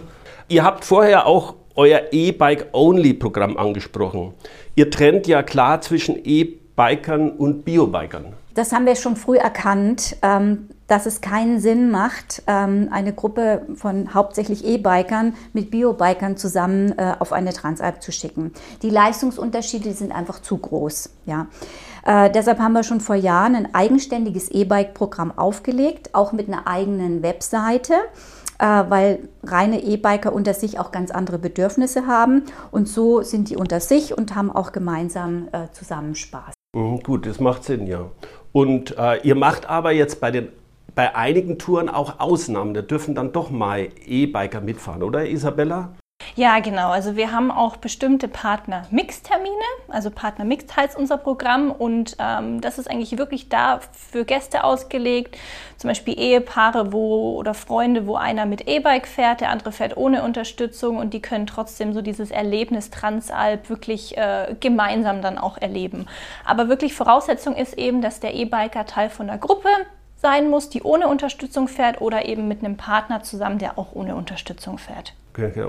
Ihr 0.49 0.63
habt 0.63 0.85
vorher 0.85 1.27
auch 1.27 1.55
euer 1.75 2.03
E-Bike-Only-Programm 2.13 3.57
angesprochen. 3.57 4.35
Ihr 4.77 4.91
trennt 4.91 5.27
ja 5.27 5.43
klar 5.43 5.81
zwischen 5.81 6.21
E-Bikern 6.23 7.31
und 7.31 7.65
Biobikern. 7.65 8.35
Das 8.55 8.73
haben 8.73 8.87
wir 8.87 8.95
schon 8.95 9.17
früh 9.17 9.37
erkannt, 9.37 10.17
ähm, 10.23 10.69
dass 10.87 11.07
es 11.07 11.21
keinen 11.21 11.61
Sinn 11.61 11.91
macht, 11.91 12.43
ähm, 12.47 12.89
eine 12.93 13.13
Gruppe 13.13 13.67
von 13.75 14.15
hauptsächlich 14.15 14.65
E-Bikern 14.65 15.35
mit 15.53 15.71
Bio-Bikern 15.71 16.37
zusammen 16.37 16.97
äh, 16.97 17.15
auf 17.19 17.33
eine 17.33 17.53
Transalp 17.53 18.03
zu 18.03 18.13
schicken. 18.13 18.53
Die 18.83 18.91
Leistungsunterschiede 18.91 19.93
sind 19.93 20.13
einfach 20.13 20.41
zu 20.41 20.59
groß. 20.59 21.11
Ja. 21.27 21.49
Äh, 22.05 22.31
deshalb 22.31 22.61
haben 22.61 22.75
wir 22.75 22.85
schon 22.85 23.01
vor 23.01 23.17
Jahren 23.17 23.57
ein 23.57 23.75
eigenständiges 23.75 24.51
E-Bike-Programm 24.51 25.37
aufgelegt, 25.37 26.15
auch 26.15 26.33
mit 26.33 26.49
einer 26.49 26.67
eigenen 26.67 27.23
Webseite 27.23 27.95
äh, 28.61 28.85
weil 28.89 29.29
reine 29.43 29.83
E-Biker 29.83 30.33
unter 30.33 30.55
sich 30.55 30.79
auch 30.79 30.93
ganz 30.93 31.11
andere 31.11 31.39
Bedürfnisse 31.39 32.07
haben. 32.07 32.45
Und 32.71 32.89
so 32.89 33.23
sind 33.23 33.51
die 33.51 33.57
unter 33.57 33.81
sich 33.81 34.17
und 34.17 34.37
haben 34.37 34.53
auch 34.53 34.71
gemeinsam 34.71 35.49
äh, 35.51 35.67
zusammen 35.73 36.15
Spaß. 36.15 36.55
Mhm, 36.75 37.01
gut, 37.01 37.27
das 37.27 37.41
macht 37.41 37.65
Sinn, 37.65 37.87
ja. 37.87 38.11
Und 38.53 38.97
äh, 38.99 39.21
ihr 39.23 39.35
macht 39.35 39.67
aber 39.67 39.93
jetzt 39.93 40.21
bei 40.21 40.31
den 40.31 40.49
bei 40.95 41.15
einigen 41.17 41.59
Touren 41.59 41.89
auch 41.89 42.21
Ausnahmen. 42.21 42.75
Da 42.75 42.83
dürfen 42.83 43.15
dann 43.15 43.33
doch 43.33 43.51
mal 43.51 43.89
E-Biker 44.07 44.61
mitfahren, 44.61 45.03
oder 45.03 45.27
Isabella? 45.29 45.93
Ja, 46.37 46.61
genau. 46.61 46.91
Also 46.91 47.17
wir 47.17 47.33
haben 47.33 47.51
auch 47.51 47.77
bestimmte 47.77 48.29
Partner-Mix-Termine. 48.29 49.54
Also 49.89 50.11
Partner-Mix 50.11 50.77
heißt 50.77 50.97
unser 50.97 51.17
Programm 51.17 51.71
und 51.71 52.17
ähm, 52.19 52.61
das 52.61 52.79
ist 52.79 52.91
eigentlich 52.91 53.17
wirklich 53.19 53.49
da 53.49 53.81
für 53.93 54.25
Gäste 54.25 54.65
ausgelegt. 54.65 55.37
Zum 55.77 55.89
Beispiel 55.89 56.19
Ehepaare 56.19 56.93
wo, 56.93 57.37
oder 57.37 57.55
Freunde, 57.55 58.07
wo 58.07 58.17
einer 58.17 58.47
mit 58.47 58.69
E-Bike 58.69 59.07
fährt, 59.07 59.41
der 59.41 59.51
andere 59.51 59.73
fährt 59.73 59.97
ohne 59.97 60.23
Unterstützung 60.23 60.97
und 60.97 61.15
die 61.15 61.21
können 61.21 61.47
trotzdem 61.47 61.93
so 61.93 62.03
dieses 62.03 62.31
Erlebnis 62.31 62.91
Transalp 62.91 63.69
wirklich 63.69 64.17
äh, 64.17 64.57
gemeinsam 64.61 65.23
dann 65.23 65.39
auch 65.39 65.59
erleben. 65.59 66.07
Aber 66.45 66.69
wirklich 66.69 66.95
Voraussetzung 66.95 67.57
ist 67.57 67.77
eben, 67.79 68.03
dass 68.03 68.21
der 68.21 68.35
E-Biker 68.35 68.87
Teil 68.87 69.11
von 69.11 69.27
der 69.27 69.39
Gruppe 69.39 69.69
sein 70.25 70.49
muss, 70.49 70.71
die 70.71 70.83
ohne 70.83 71.09
Unterstützung 71.09 71.69
fährt 71.69 72.01
oder 72.01 72.25
eben 72.25 72.49
mit 72.49 72.65
einem 72.65 72.79
Partner 72.79 73.23
zusammen, 73.23 73.59
der 73.59 73.79
auch 73.79 73.89
ohne 73.93 74.17
Unterstützung 74.17 74.79
fährt. 74.79 75.13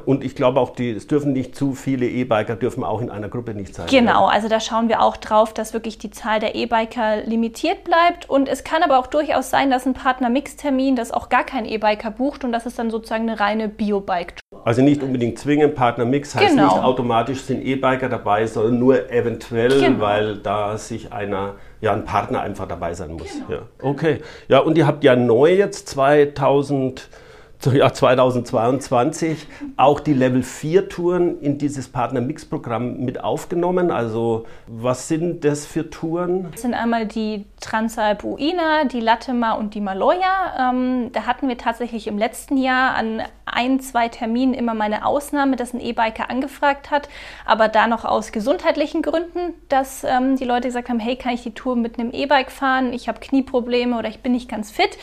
Und 0.05 0.23
ich 0.23 0.35
glaube 0.35 0.61
auch, 0.61 0.69
die, 0.69 0.91
es 0.91 1.07
dürfen 1.07 1.33
nicht 1.33 1.55
zu 1.55 1.73
viele 1.73 2.07
E-Biker 2.07 2.55
dürfen 2.55 2.83
auch 2.83 3.01
in 3.01 3.09
einer 3.09 3.27
Gruppe 3.27 3.53
nicht 3.53 3.75
sein. 3.75 3.87
Genau, 3.87 4.27
also 4.27 4.47
da 4.47 4.59
schauen 4.61 4.87
wir 4.87 5.01
auch 5.01 5.17
drauf, 5.17 5.53
dass 5.53 5.73
wirklich 5.73 5.97
die 5.97 6.11
Zahl 6.11 6.39
der 6.39 6.55
E-Biker 6.55 7.23
limitiert 7.25 7.83
bleibt. 7.83 8.29
Und 8.29 8.47
es 8.47 8.63
kann 8.63 8.83
aber 8.83 8.99
auch 8.99 9.07
durchaus 9.07 9.49
sein, 9.49 9.71
dass 9.71 9.85
ein 9.85 9.93
Partner-Mix-Termin 9.93 10.95
das 10.95 11.11
auch 11.11 11.27
gar 11.29 11.43
kein 11.43 11.65
E-Biker 11.65 12.11
bucht 12.11 12.43
und 12.45 12.51
das 12.53 12.65
ist 12.65 12.79
dann 12.79 12.91
sozusagen 12.91 13.27
eine 13.27 13.39
reine 13.39 13.67
Bio-Bike-Tour. 13.67 14.44
Also 14.65 14.81
nicht 14.81 15.03
unbedingt 15.03 15.37
zwingend 15.37 15.75
Partner-Mix, 15.75 16.33
heißt 16.33 16.55
genau. 16.55 16.73
nicht 16.73 16.83
automatisch 16.83 17.41
sind 17.41 17.63
E-Biker 17.63 18.09
dabei, 18.09 18.47
sondern 18.47 18.79
nur 18.79 19.11
eventuell, 19.11 19.79
genau. 19.79 19.99
weil 19.99 20.37
da 20.37 20.75
sich 20.79 21.13
einer 21.13 21.53
ja, 21.81 21.93
ein 21.93 22.03
Partner 22.03 22.41
einfach 22.41 22.67
dabei 22.67 22.95
sein 22.95 23.13
muss. 23.13 23.31
Genau. 23.47 23.59
Ja. 23.59 23.67
Okay. 23.79 24.21
Ja, 24.47 24.59
und 24.59 24.75
ihr 24.75 24.87
habt 24.87 25.03
ja 25.03 25.15
neu 25.15 25.53
jetzt 25.53 25.87
2000 25.89 27.09
ja, 27.73 27.91
2022 27.91 29.47
auch 29.77 29.99
die 29.99 30.13
Level 30.13 30.43
4 30.43 30.89
Touren 30.89 31.39
in 31.41 31.57
dieses 31.57 31.87
Partner-Mix-Programm 31.87 32.97
mit 32.97 33.23
aufgenommen. 33.23 33.91
Also 33.91 34.45
was 34.67 35.07
sind 35.07 35.43
das 35.43 35.65
für 35.65 35.89
Touren? 35.89 36.51
Das 36.51 36.61
sind 36.61 36.73
einmal 36.73 37.05
die 37.05 37.45
Transalp 37.61 38.23
Uina, 38.23 38.85
die 38.85 38.99
Latema 38.99 39.53
und 39.53 39.73
die 39.73 39.81
Maloja. 39.81 40.71
Ähm, 40.71 41.11
da 41.11 41.25
hatten 41.25 41.47
wir 41.47 41.57
tatsächlich 41.57 42.07
im 42.07 42.17
letzten 42.17 42.57
Jahr 42.57 42.95
an 42.95 43.23
ein, 43.55 43.79
zwei 43.79 44.09
Terminen 44.09 44.53
immer 44.53 44.73
mal 44.73 44.85
eine 44.85 45.05
Ausnahme, 45.05 45.55
dass 45.55 45.73
ein 45.73 45.79
E-Biker 45.79 46.29
angefragt 46.29 46.91
hat, 46.91 47.09
aber 47.45 47.67
da 47.67 47.87
noch 47.87 48.05
aus 48.05 48.31
gesundheitlichen 48.31 49.01
Gründen, 49.01 49.53
dass 49.69 50.03
ähm, 50.03 50.35
die 50.35 50.45
Leute 50.45 50.67
gesagt 50.67 50.89
haben, 50.89 50.99
hey, 50.99 51.15
kann 51.15 51.33
ich 51.33 51.43
die 51.43 51.53
Tour 51.53 51.75
mit 51.75 51.99
einem 51.99 52.11
E-Bike 52.11 52.51
fahren? 52.51 52.93
Ich 52.93 53.07
habe 53.07 53.19
Knieprobleme 53.19 53.97
oder 53.97 54.09
ich 54.09 54.19
bin 54.19 54.33
nicht 54.33 54.49
ganz 54.49 54.71
fit. 54.71 54.97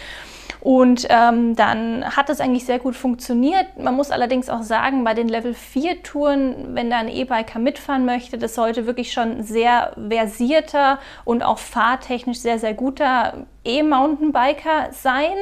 Und 0.62 1.08
ähm, 1.10 1.56
dann 1.56 2.04
hat 2.16 2.30
es 2.30 2.40
eigentlich 2.40 2.64
sehr 2.64 2.78
gut 2.78 2.94
funktioniert. 2.94 3.66
Man 3.78 3.96
muss 3.96 4.12
allerdings 4.12 4.48
auch 4.48 4.62
sagen, 4.62 5.02
bei 5.02 5.12
den 5.12 5.28
Level 5.28 5.54
4 5.54 6.04
Touren, 6.04 6.76
wenn 6.76 6.88
da 6.88 6.98
ein 6.98 7.08
E-Biker 7.08 7.58
mitfahren 7.58 8.04
möchte, 8.04 8.38
das 8.38 8.54
sollte 8.54 8.86
wirklich 8.86 9.12
schon 9.12 9.42
sehr 9.42 9.92
versierter 9.96 11.00
und 11.24 11.42
auch 11.42 11.58
fahrtechnisch 11.58 12.38
sehr, 12.38 12.60
sehr 12.60 12.74
guter 12.74 13.46
E-Mountainbiker 13.64 14.88
sein, 14.92 15.32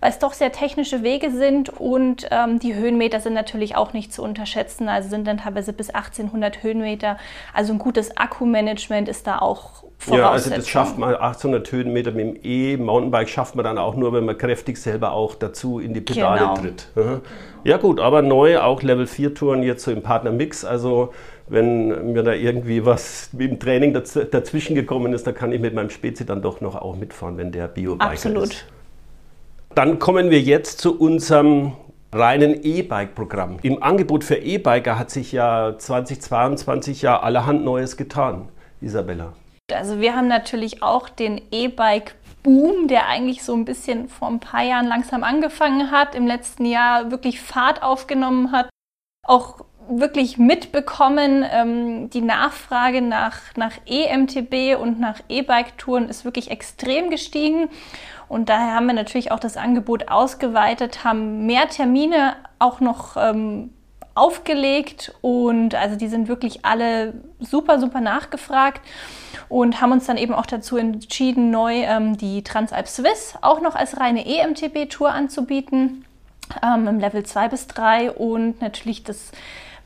weil 0.00 0.10
es 0.10 0.18
doch 0.18 0.32
sehr 0.32 0.52
technische 0.52 1.02
Wege 1.02 1.30
sind 1.30 1.68
und 1.68 2.28
ähm, 2.30 2.58
die 2.58 2.74
Höhenmeter 2.74 3.20
sind 3.20 3.34
natürlich 3.34 3.76
auch 3.76 3.92
nicht 3.92 4.12
zu 4.12 4.22
unterschätzen, 4.22 4.88
also 4.88 5.08
sind 5.08 5.26
dann 5.26 5.38
teilweise 5.38 5.72
bis 5.72 5.90
1800 5.90 6.62
Höhenmeter. 6.62 7.18
Also 7.52 7.72
ein 7.72 7.78
gutes 7.78 8.16
Akkumanagement 8.16 9.08
ist 9.08 9.26
da 9.26 9.38
auch 9.38 9.84
ja, 10.06 10.30
also 10.30 10.50
das 10.50 10.68
schafft 10.68 10.98
man 10.98 11.14
1800 11.14 11.72
Höhenmeter 11.72 12.10
mit 12.10 12.26
dem 12.26 12.40
E-Mountainbike 12.42 13.28
schafft 13.28 13.54
man 13.54 13.64
dann 13.64 13.78
auch 13.78 13.94
nur, 13.94 14.12
wenn 14.12 14.24
man 14.26 14.36
kräftig 14.36 14.76
selber 14.76 15.12
auch 15.12 15.34
dazu 15.34 15.78
in 15.78 15.94
die 15.94 16.00
Pedale 16.02 16.40
genau. 16.40 16.54
tritt. 16.56 16.88
Ja 17.64 17.78
gut, 17.78 18.00
aber 18.00 18.20
neu 18.20 18.60
auch 18.60 18.82
Level 18.82 19.06
4 19.06 19.34
Touren 19.34 19.62
jetzt 19.62 19.84
so 19.84 19.90
im 19.90 20.02
Partner 20.02 20.30
Mix. 20.30 20.66
Also 20.66 21.14
wenn 21.46 22.12
mir 22.12 22.22
da 22.22 22.32
irgendwie 22.32 22.84
was 22.84 23.30
im 23.38 23.58
Training 23.58 23.92
daz 23.92 24.18
dazwischen 24.30 24.74
gekommen 24.74 25.12
ist, 25.12 25.26
dann 25.26 25.34
kann 25.34 25.52
ich 25.52 25.60
mit 25.60 25.74
meinem 25.74 25.90
Spezi 25.90 26.24
dann 26.24 26.42
doch 26.42 26.60
noch 26.60 26.74
auch 26.74 26.96
mitfahren, 26.96 27.36
wenn 27.36 27.52
der 27.52 27.68
Bio-Biker 27.68 28.10
Absolut. 28.10 28.44
ist. 28.44 28.64
Dann 29.74 29.98
kommen 29.98 30.30
wir 30.30 30.40
jetzt 30.40 30.80
zu 30.80 30.98
unserem 30.98 31.72
reinen 32.12 32.62
E-Bike-Programm. 32.62 33.58
Im 33.62 33.82
Angebot 33.82 34.24
für 34.24 34.36
E-Biker 34.36 34.98
hat 34.98 35.10
sich 35.10 35.32
ja 35.32 35.74
2022 35.76 37.02
ja 37.02 37.20
allerhand 37.20 37.64
Neues 37.64 37.96
getan, 37.96 38.48
Isabella. 38.80 39.32
Also 39.72 40.00
wir 40.00 40.14
haben 40.14 40.28
natürlich 40.28 40.82
auch 40.82 41.08
den 41.08 41.40
E-Bike 41.50 42.14
Boom, 42.44 42.88
der 42.88 43.08
eigentlich 43.08 43.42
so 43.42 43.54
ein 43.54 43.64
bisschen 43.64 44.08
vor 44.08 44.28
ein 44.28 44.38
paar 44.38 44.62
Jahren 44.62 44.86
langsam 44.86 45.24
angefangen 45.24 45.90
hat, 45.90 46.14
im 46.14 46.26
letzten 46.26 46.66
Jahr 46.66 47.10
wirklich 47.10 47.40
Fahrt 47.40 47.82
aufgenommen 47.82 48.52
hat, 48.52 48.68
auch 49.26 49.64
wirklich 49.88 50.38
mitbekommen. 50.38 51.44
Ähm, 51.50 52.10
die 52.10 52.20
Nachfrage 52.20 53.02
nach, 53.02 53.40
nach 53.56 53.72
EMTB 53.86 54.80
und 54.80 55.00
nach 55.00 55.20
E-Bike-Touren 55.28 56.08
ist 56.08 56.24
wirklich 56.24 56.50
extrem 56.50 57.10
gestiegen. 57.10 57.68
Und 58.28 58.48
daher 58.48 58.74
haben 58.74 58.86
wir 58.86 58.94
natürlich 58.94 59.30
auch 59.32 59.40
das 59.40 59.56
Angebot 59.56 60.08
ausgeweitet, 60.08 61.04
haben 61.04 61.46
mehr 61.46 61.68
Termine 61.68 62.36
auch 62.58 62.80
noch 62.80 63.16
ähm, 63.16 63.70
aufgelegt 64.14 65.12
und 65.22 65.74
also 65.74 65.96
die 65.96 66.08
sind 66.08 66.28
wirklich 66.28 66.64
alle 66.64 67.14
super, 67.40 67.80
super 67.80 68.00
nachgefragt 68.00 68.80
und 69.48 69.80
haben 69.80 69.92
uns 69.92 70.06
dann 70.06 70.16
eben 70.16 70.32
auch 70.32 70.46
dazu 70.46 70.76
entschieden, 70.76 71.50
neu 71.50 71.82
ähm, 71.82 72.16
die 72.16 72.42
Transalp 72.44 72.86
Swiss 72.86 73.34
auch 73.40 73.60
noch 73.60 73.74
als 73.74 73.98
reine 73.98 74.24
EMTB-Tour 74.24 75.10
anzubieten, 75.10 76.04
ähm, 76.62 76.86
im 76.86 77.00
Level 77.00 77.24
2 77.24 77.48
bis 77.48 77.66
3 77.66 78.12
und 78.12 78.60
natürlich 78.60 79.02
das 79.02 79.32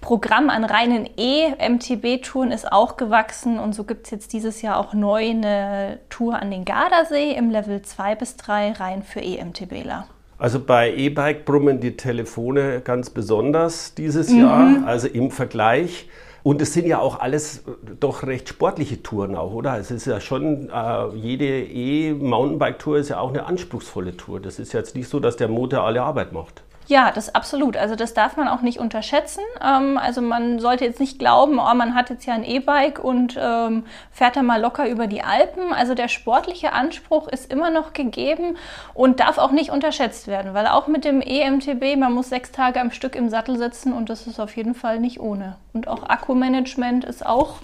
Programm 0.00 0.48
an 0.48 0.64
reinen 0.64 1.08
E-MTB-Touren 1.16 2.52
ist 2.52 2.70
auch 2.70 2.96
gewachsen 2.96 3.58
und 3.58 3.74
so 3.74 3.84
gibt 3.84 4.06
es 4.06 4.10
jetzt 4.10 4.32
dieses 4.32 4.62
Jahr 4.62 4.78
auch 4.78 4.94
neu 4.94 5.28
eine 5.28 5.98
Tour 6.08 6.40
an 6.40 6.50
den 6.50 6.64
Gardasee 6.64 7.32
im 7.32 7.50
Level 7.50 7.82
2 7.82 8.14
bis 8.14 8.36
3 8.36 8.72
rein 8.72 9.02
für 9.02 9.20
E-MTBler. 9.20 10.06
Also 10.38 10.60
bei 10.60 10.94
E-Bike 10.94 11.44
brummen 11.44 11.80
die 11.80 11.96
Telefone 11.96 12.80
ganz 12.80 13.10
besonders 13.10 13.94
dieses 13.94 14.30
mhm. 14.30 14.40
Jahr, 14.40 14.86
also 14.86 15.08
im 15.08 15.32
Vergleich. 15.32 16.08
Und 16.44 16.62
es 16.62 16.72
sind 16.72 16.86
ja 16.86 17.00
auch 17.00 17.18
alles 17.18 17.64
doch 17.98 18.22
recht 18.22 18.48
sportliche 18.48 19.02
Touren 19.02 19.34
auch, 19.34 19.52
oder? 19.52 19.76
Es 19.78 19.90
ist 19.90 20.06
ja 20.06 20.20
schon, 20.20 20.70
äh, 20.70 21.08
jede 21.16 21.64
E-Mountainbike-Tour 21.64 22.98
ist 22.98 23.08
ja 23.08 23.18
auch 23.18 23.30
eine 23.30 23.44
anspruchsvolle 23.46 24.16
Tour. 24.16 24.40
Das 24.40 24.60
ist 24.60 24.72
jetzt 24.72 24.94
nicht 24.94 25.08
so, 25.08 25.18
dass 25.18 25.36
der 25.36 25.48
Motor 25.48 25.82
alle 25.82 26.02
Arbeit 26.02 26.32
macht. 26.32 26.62
Ja, 26.88 27.10
das 27.10 27.34
absolut. 27.34 27.76
Also 27.76 27.96
das 27.96 28.14
darf 28.14 28.38
man 28.38 28.48
auch 28.48 28.62
nicht 28.62 28.78
unterschätzen. 28.78 29.42
Ähm, 29.62 29.98
also 29.98 30.22
man 30.22 30.58
sollte 30.58 30.86
jetzt 30.86 31.00
nicht 31.00 31.18
glauben, 31.18 31.58
oh, 31.58 31.74
man 31.74 31.94
hat 31.94 32.08
jetzt 32.08 32.24
ja 32.24 32.32
ein 32.32 32.44
E-Bike 32.44 32.98
und 32.98 33.38
ähm, 33.38 33.84
fährt 34.10 34.36
da 34.36 34.42
mal 34.42 34.58
locker 34.58 34.88
über 34.88 35.06
die 35.06 35.22
Alpen. 35.22 35.74
Also 35.74 35.94
der 35.94 36.08
sportliche 36.08 36.72
Anspruch 36.72 37.28
ist 37.28 37.52
immer 37.52 37.68
noch 37.68 37.92
gegeben 37.92 38.56
und 38.94 39.20
darf 39.20 39.36
auch 39.36 39.50
nicht 39.50 39.70
unterschätzt 39.70 40.28
werden, 40.28 40.54
weil 40.54 40.66
auch 40.66 40.86
mit 40.86 41.04
dem 41.04 41.20
EMTB, 41.20 41.98
man 41.98 42.14
muss 42.14 42.30
sechs 42.30 42.52
Tage 42.52 42.80
am 42.80 42.90
Stück 42.90 43.16
im 43.16 43.28
Sattel 43.28 43.58
sitzen 43.58 43.92
und 43.92 44.08
das 44.08 44.26
ist 44.26 44.40
auf 44.40 44.56
jeden 44.56 44.74
Fall 44.74 44.98
nicht 44.98 45.20
ohne. 45.20 45.56
Und 45.74 45.88
auch 45.88 46.08
Akkumanagement 46.08 47.04
ist 47.04 47.24
auch 47.24 47.56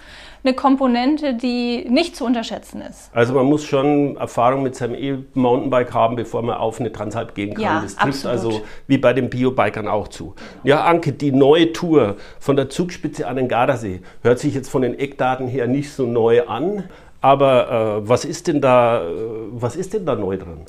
eine 0.44 0.54
Komponente, 0.54 1.34
die 1.34 1.86
nicht 1.88 2.16
zu 2.16 2.24
unterschätzen 2.24 2.82
ist. 2.82 3.10
Also 3.14 3.32
man 3.32 3.46
muss 3.46 3.64
schon 3.64 4.16
Erfahrung 4.16 4.62
mit 4.62 4.74
seinem 4.76 4.94
E-Mountainbike 4.94 5.94
haben, 5.94 6.16
bevor 6.16 6.42
man 6.42 6.56
auf 6.56 6.80
eine 6.80 6.92
Transalp 6.92 7.34
gehen 7.34 7.54
kann. 7.54 7.62
Ja, 7.62 7.80
das 7.82 7.96
trifft 7.96 8.26
absolut. 8.26 8.54
also 8.54 8.62
wie 8.86 8.98
bei 8.98 9.14
den 9.14 9.30
Biobikern 9.30 9.88
auch 9.88 10.08
zu. 10.08 10.34
Ja, 10.62 10.84
Anke, 10.84 11.12
die 11.12 11.32
neue 11.32 11.72
Tour 11.72 12.16
von 12.38 12.56
der 12.56 12.68
Zugspitze 12.68 13.26
an 13.26 13.36
den 13.36 13.48
Gardasee 13.48 14.02
hört 14.22 14.38
sich 14.38 14.54
jetzt 14.54 14.68
von 14.68 14.82
den 14.82 14.98
Eckdaten 14.98 15.48
her 15.48 15.66
nicht 15.66 15.90
so 15.92 16.06
neu 16.06 16.46
an. 16.46 16.84
Aber 17.22 18.02
äh, 18.02 18.08
was 18.08 18.26
ist 18.26 18.48
denn 18.48 18.60
da, 18.60 19.02
äh, 19.02 19.10
was 19.50 19.76
ist 19.76 19.94
denn 19.94 20.04
da 20.04 20.14
neu 20.14 20.36
dran? 20.36 20.66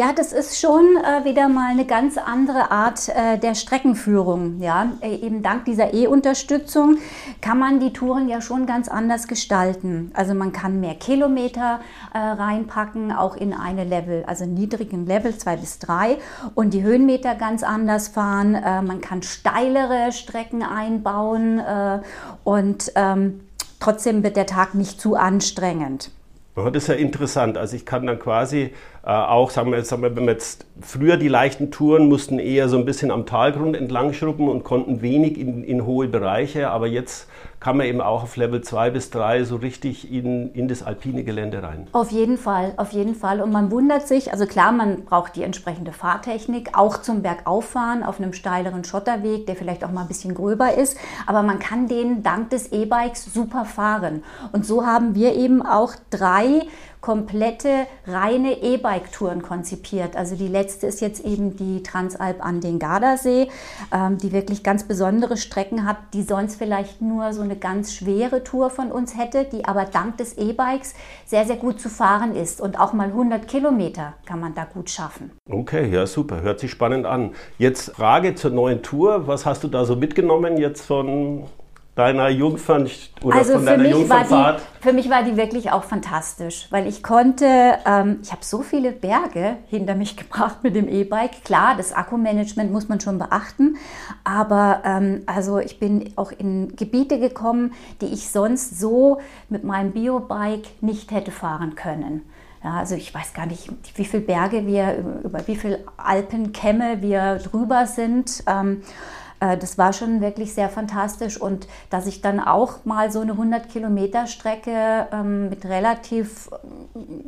Ja, 0.00 0.14
das 0.14 0.32
ist 0.32 0.58
schon 0.58 0.96
äh, 0.96 1.26
wieder 1.26 1.50
mal 1.50 1.72
eine 1.72 1.84
ganz 1.84 2.16
andere 2.16 2.70
Art 2.70 3.10
äh, 3.10 3.36
der 3.36 3.54
Streckenführung. 3.54 4.58
Ja, 4.58 4.92
äh, 5.02 5.14
eben 5.14 5.42
dank 5.42 5.66
dieser 5.66 5.92
E-Unterstützung 5.92 6.96
kann 7.42 7.58
man 7.58 7.80
die 7.80 7.92
Touren 7.92 8.26
ja 8.26 8.40
schon 8.40 8.64
ganz 8.64 8.88
anders 8.88 9.28
gestalten. 9.28 10.10
Also 10.14 10.32
man 10.32 10.52
kann 10.52 10.80
mehr 10.80 10.94
Kilometer 10.94 11.80
äh, 12.14 12.18
reinpacken, 12.18 13.12
auch 13.12 13.36
in 13.36 13.52
eine 13.52 13.84
Level, 13.84 14.24
also 14.26 14.46
niedrigen 14.46 15.04
Level 15.04 15.36
2 15.36 15.56
bis 15.58 15.78
3 15.80 16.16
und 16.54 16.72
die 16.72 16.82
Höhenmeter 16.82 17.34
ganz 17.34 17.62
anders 17.62 18.08
fahren. 18.08 18.54
Äh, 18.54 18.80
man 18.80 19.02
kann 19.02 19.22
steilere 19.22 20.12
Strecken 20.12 20.62
einbauen 20.62 21.58
äh, 21.58 21.98
und 22.42 22.90
ähm, 22.94 23.40
trotzdem 23.80 24.22
wird 24.22 24.38
der 24.38 24.46
Tag 24.46 24.74
nicht 24.74 24.98
zu 24.98 25.14
anstrengend. 25.14 26.10
das 26.54 26.84
ist 26.84 26.88
ja 26.88 26.94
interessant. 26.94 27.58
Also 27.58 27.76
ich 27.76 27.84
kann 27.84 28.06
dann 28.06 28.18
quasi 28.18 28.72
Äh, 29.02 29.10
auch, 29.10 29.50
sagen 29.50 29.72
wir, 29.72 29.82
sagen 29.82 30.02
wir, 30.02 30.14
wenn 30.14 30.26
wir 30.26 30.32
jetzt 30.32 30.66
früher 30.82 31.16
die 31.16 31.28
leichten 31.28 31.70
Touren 31.70 32.08
mussten 32.08 32.38
eher 32.38 32.68
so 32.68 32.76
ein 32.76 32.84
bisschen 32.84 33.10
am 33.10 33.24
Talgrund 33.24 33.74
entlang 33.76 34.12
schrubben 34.12 34.48
und 34.48 34.62
konnten 34.62 35.00
wenig 35.00 35.38
in, 35.38 35.64
in 35.64 35.86
hohe 35.86 36.06
Bereiche, 36.08 36.70
aber 36.70 36.86
jetzt 36.86 37.26
kann 37.60 37.76
man 37.76 37.86
eben 37.86 38.00
auch 38.00 38.22
auf 38.22 38.36
Level 38.36 38.62
2 38.62 38.90
bis 38.90 39.10
3 39.10 39.44
so 39.44 39.56
richtig 39.56 40.10
in, 40.10 40.52
in 40.54 40.66
das 40.66 40.82
alpine 40.82 41.24
Gelände 41.24 41.62
rein. 41.62 41.86
Auf 41.92 42.10
jeden 42.10 42.38
Fall, 42.38 42.72
auf 42.78 42.92
jeden 42.92 43.14
Fall. 43.14 43.42
Und 43.42 43.52
man 43.52 43.70
wundert 43.70 44.08
sich, 44.08 44.32
also 44.32 44.46
klar, 44.46 44.72
man 44.72 45.04
braucht 45.04 45.36
die 45.36 45.42
entsprechende 45.42 45.92
Fahrtechnik, 45.92 46.70
auch 46.72 47.02
zum 47.02 47.20
Bergauffahren 47.22 48.02
auf 48.02 48.18
einem 48.18 48.32
steileren 48.32 48.84
Schotterweg, 48.84 49.46
der 49.46 49.56
vielleicht 49.56 49.84
auch 49.84 49.90
mal 49.90 50.02
ein 50.02 50.08
bisschen 50.08 50.34
gröber 50.34 50.74
ist, 50.74 50.96
aber 51.26 51.42
man 51.42 51.58
kann 51.58 51.86
den 51.86 52.22
dank 52.22 52.50
des 52.50 52.72
E-Bikes 52.72 53.32
super 53.32 53.66
fahren. 53.66 54.24
Und 54.52 54.64
so 54.64 54.86
haben 54.86 55.14
wir 55.14 55.34
eben 55.34 55.60
auch 55.60 55.92
drei 56.08 56.62
komplette 57.00 57.86
reine 58.06 58.62
E-Bike-Touren 58.62 59.42
konzipiert. 59.42 60.16
Also 60.16 60.36
die 60.36 60.48
letzte 60.48 60.86
ist 60.86 61.00
jetzt 61.00 61.24
eben 61.24 61.56
die 61.56 61.82
Transalp 61.82 62.44
an 62.44 62.60
den 62.60 62.78
Gardasee, 62.78 63.48
ähm, 63.92 64.18
die 64.18 64.32
wirklich 64.32 64.62
ganz 64.62 64.84
besondere 64.84 65.36
Strecken 65.36 65.86
hat, 65.86 65.96
die 66.12 66.22
sonst 66.22 66.56
vielleicht 66.56 67.00
nur 67.00 67.32
so 67.32 67.42
eine 67.42 67.56
ganz 67.56 67.94
schwere 67.94 68.44
Tour 68.44 68.70
von 68.70 68.92
uns 68.92 69.16
hätte, 69.16 69.44
die 69.44 69.64
aber 69.64 69.84
dank 69.84 70.18
des 70.18 70.36
E-Bikes 70.36 70.94
sehr, 71.24 71.44
sehr 71.44 71.56
gut 71.56 71.80
zu 71.80 71.88
fahren 71.88 72.34
ist. 72.34 72.60
Und 72.60 72.78
auch 72.78 72.92
mal 72.92 73.08
100 73.08 73.48
Kilometer 73.48 74.14
kann 74.26 74.40
man 74.40 74.54
da 74.54 74.64
gut 74.64 74.90
schaffen. 74.90 75.30
Okay, 75.48 75.90
ja 75.90 76.06
super, 76.06 76.42
hört 76.42 76.60
sich 76.60 76.70
spannend 76.70 77.06
an. 77.06 77.32
Jetzt 77.58 77.92
Frage 77.96 78.34
zur 78.34 78.50
neuen 78.50 78.82
Tour. 78.82 79.26
Was 79.26 79.46
hast 79.46 79.64
du 79.64 79.68
da 79.68 79.84
so 79.84 79.96
mitgenommen 79.96 80.58
jetzt 80.58 80.86
von 80.86 81.44
deiner 81.94 82.28
Jungfern 82.28 82.88
oder 83.22 83.36
also 83.36 83.54
von 83.54 83.66
deiner 83.66 83.88
Jungfernfahrt? 83.88 84.62
für 84.80 84.92
mich 84.92 85.10
war 85.10 85.22
die 85.22 85.36
wirklich 85.36 85.70
auch 85.70 85.84
fantastisch, 85.84 86.66
weil 86.70 86.86
ich 86.86 87.02
konnte, 87.02 87.78
ähm, 87.84 88.20
ich 88.22 88.32
habe 88.32 88.44
so 88.44 88.62
viele 88.62 88.92
Berge 88.92 89.56
hinter 89.68 89.94
mich 89.94 90.16
gebracht 90.18 90.62
mit 90.62 90.76
dem 90.76 90.88
E-Bike. 90.88 91.44
Klar, 91.44 91.74
das 91.76 91.92
Akkumanagement 91.92 92.72
muss 92.72 92.88
man 92.88 93.00
schon 93.00 93.18
beachten, 93.18 93.76
aber 94.24 94.82
ähm, 94.84 95.22
also 95.26 95.58
ich 95.58 95.78
bin 95.78 96.12
auch 96.16 96.32
in 96.32 96.74
Gebiete 96.76 97.18
gekommen, 97.18 97.74
die 98.00 98.06
ich 98.06 98.30
sonst 98.30 98.78
so 98.78 99.18
mit 99.48 99.64
meinem 99.64 99.92
Biobike 99.92 100.68
nicht 100.80 101.10
hätte 101.10 101.30
fahren 101.30 101.74
können. 101.74 102.22
Ja, 102.62 102.74
also 102.74 102.94
ich 102.94 103.14
weiß 103.14 103.32
gar 103.32 103.46
nicht, 103.46 103.70
wie 103.94 104.04
viele 104.04 104.22
Berge 104.22 104.66
wir, 104.66 104.98
über 105.24 105.46
wie 105.46 105.56
viele 105.56 105.80
Alpenkämme 105.96 107.00
wir 107.00 107.36
drüber 107.36 107.86
sind. 107.86 108.44
Ähm, 108.46 108.82
äh, 108.82 109.29
das 109.40 109.78
war 109.78 109.92
schon 109.92 110.20
wirklich 110.20 110.52
sehr 110.52 110.68
fantastisch 110.68 111.40
und 111.40 111.66
dass 111.88 112.06
ich 112.06 112.20
dann 112.20 112.40
auch 112.40 112.84
mal 112.84 113.10
so 113.10 113.20
eine 113.20 113.32
100 113.32 113.70
Kilometer 113.70 114.26
Strecke 114.26 115.08
ähm, 115.12 115.48
mit 115.48 115.64
relativ 115.64 116.50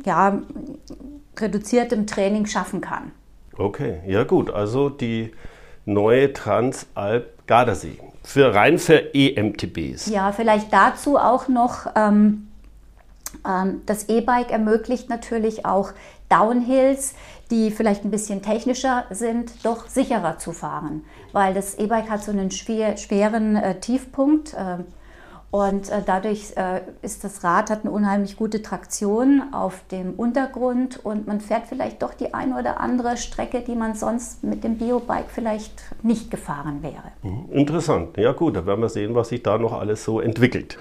ja, 0.05 0.41
reduziertem 1.39 2.05
Training 2.05 2.45
schaffen 2.45 2.81
kann. 2.81 3.11
Okay, 3.57 3.99
ja 4.05 4.23
gut, 4.23 4.51
also 4.51 4.89
die 4.89 5.31
neue 5.85 6.33
Transalp 6.33 7.47
Gardasee 7.47 7.99
für 8.23 8.53
rein 8.53 8.79
für 8.79 9.13
EMTBs. 9.13 10.07
Ja, 10.07 10.31
vielleicht 10.31 10.71
dazu 10.71 11.17
auch 11.17 11.47
noch. 11.47 11.87
Ähm, 11.95 12.47
ähm, 13.47 13.81
das 13.85 14.09
E-Bike 14.09 14.51
ermöglicht 14.51 15.09
natürlich 15.09 15.65
auch 15.65 15.91
Downhills, 16.29 17.15
die 17.51 17.71
vielleicht 17.71 18.05
ein 18.05 18.11
bisschen 18.11 18.41
technischer 18.41 19.05
sind, 19.09 19.65
doch 19.65 19.87
sicherer 19.87 20.37
zu 20.37 20.51
fahren, 20.51 21.05
weil 21.31 21.53
das 21.53 21.75
E-Bike 21.75 22.09
hat 22.09 22.23
so 22.23 22.31
einen 22.31 22.51
schwer, 22.51 22.97
schweren 22.97 23.55
äh, 23.55 23.79
Tiefpunkt. 23.79 24.53
Äh, 24.53 24.83
und 25.53 25.91
äh, 25.91 26.01
dadurch 26.03 26.53
äh, 26.55 26.81
ist 27.03 27.23
das 27.23 27.43
Rad 27.43 27.69
hat 27.69 27.81
eine 27.81 27.91
unheimlich 27.91 28.37
gute 28.37 28.63
Traktion 28.63 29.53
auf 29.53 29.83
dem 29.91 30.15
Untergrund 30.15 30.99
und 31.05 31.27
man 31.27 31.41
fährt 31.41 31.67
vielleicht 31.67 32.01
doch 32.01 32.15
die 32.15 32.33
eine 32.33 32.57
oder 32.57 32.79
andere 32.79 33.17
Strecke, 33.17 33.61
die 33.61 33.75
man 33.75 33.93
sonst 33.93 34.43
mit 34.43 34.63
dem 34.63 34.79
Biobike 34.79 35.25
vielleicht 35.27 35.83
nicht 36.01 36.31
gefahren 36.31 36.81
wäre. 36.81 37.11
Mhm, 37.21 37.51
interessant. 37.51 38.17
Ja 38.17 38.31
gut, 38.31 38.55
da 38.55 38.65
werden 38.65 38.81
wir 38.81 38.89
sehen, 38.89 39.13
was 39.13 39.29
sich 39.29 39.43
da 39.43 39.59
noch 39.59 39.73
alles 39.73 40.03
so 40.03 40.19
entwickelt. 40.19 40.79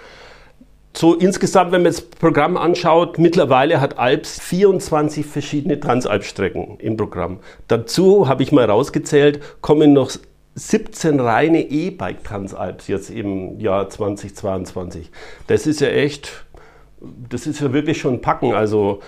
So 0.95 1.15
insgesamt, 1.15 1.73
wenn 1.73 1.83
man 1.83 1.93
das 1.93 2.03
Programm 2.03 2.57
anschaut, 2.57 3.19
mittlerweile 3.19 3.81
hat 3.81 3.99
Alps 3.99 4.39
24 4.41 5.25
verschiedene 5.25 5.81
Transalp-Strecken 5.81 6.79
im 6.79 6.97
Programm. 6.97 7.41
Dazu 7.67 8.29
habe 8.29 8.43
ich 8.43 8.53
mal 8.53 8.67
rausgezählt, 8.67 9.41
kommen 9.63 9.95
noch 9.95 10.11
17 10.55 11.19
reine 11.19 11.63
E-Bike 11.63 12.25
Transalps 12.25 12.89
jetzt 12.89 13.11
im 13.11 13.59
Jahr 13.59 13.89
2022. 13.89 15.11
Das 15.47 15.67
ist 15.67 15.81
ja 15.81 15.89
echt, 15.89 16.45
das 17.01 17.47
ist 17.47 17.61
ja 17.61 17.73
wirklich 17.73 17.99
schon 17.99 18.21
Packen. 18.21 18.53
Also 18.53 19.01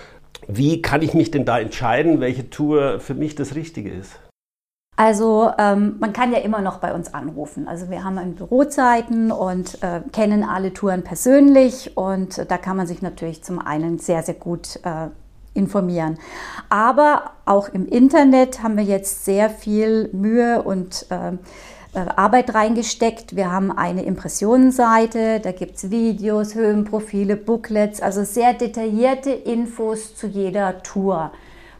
wie 0.47 0.81
kann 0.81 1.03
ich 1.03 1.13
mich 1.13 1.29
denn 1.29 1.45
da 1.45 1.59
entscheiden, 1.59 2.19
welche 2.19 2.49
Tour 2.49 2.99
für 2.99 3.13
mich 3.13 3.35
das 3.35 3.53
Richtige 3.53 3.91
ist? 3.91 4.19
Also 4.97 5.51
ähm, 5.57 5.97
man 5.99 6.13
kann 6.13 6.31
ja 6.31 6.39
immer 6.39 6.61
noch 6.61 6.77
bei 6.77 6.93
uns 6.93 7.13
anrufen. 7.13 7.67
Also 7.67 7.89
wir 7.89 8.03
haben 8.03 8.35
Bürozeiten 8.35 9.31
und 9.31 9.83
äh, 9.83 10.01
kennen 10.13 10.43
alle 10.43 10.73
Touren 10.73 11.03
persönlich 11.03 11.97
und 11.97 12.49
da 12.49 12.57
kann 12.57 12.77
man 12.77 12.87
sich 12.87 13.01
natürlich 13.01 13.43
zum 13.43 13.59
einen 13.59 13.99
sehr, 13.99 14.23
sehr 14.23 14.35
gut 14.35 14.79
äh, 14.83 15.07
informieren. 15.53 16.17
Aber 16.69 17.31
auch 17.45 17.69
im 17.69 17.85
Internet 17.87 18.63
haben 18.63 18.77
wir 18.77 18.83
jetzt 18.83 19.25
sehr 19.25 19.49
viel 19.49 20.09
Mühe 20.13 20.61
und 20.61 21.07
äh, 21.09 21.33
äh, 21.93 22.09
Arbeit 22.15 22.53
reingesteckt. 22.53 23.35
Wir 23.35 23.51
haben 23.51 23.71
eine 23.71 24.03
Impressionenseite, 24.03 25.41
da 25.41 25.51
gibt 25.51 25.75
es 25.75 25.91
Videos, 25.91 26.55
Höhenprofile, 26.55 27.35
Booklets, 27.35 28.01
also 28.01 28.23
sehr 28.23 28.53
detaillierte 28.53 29.31
Infos 29.31 30.15
zu 30.15 30.27
jeder 30.27 30.83
Tour 30.83 31.31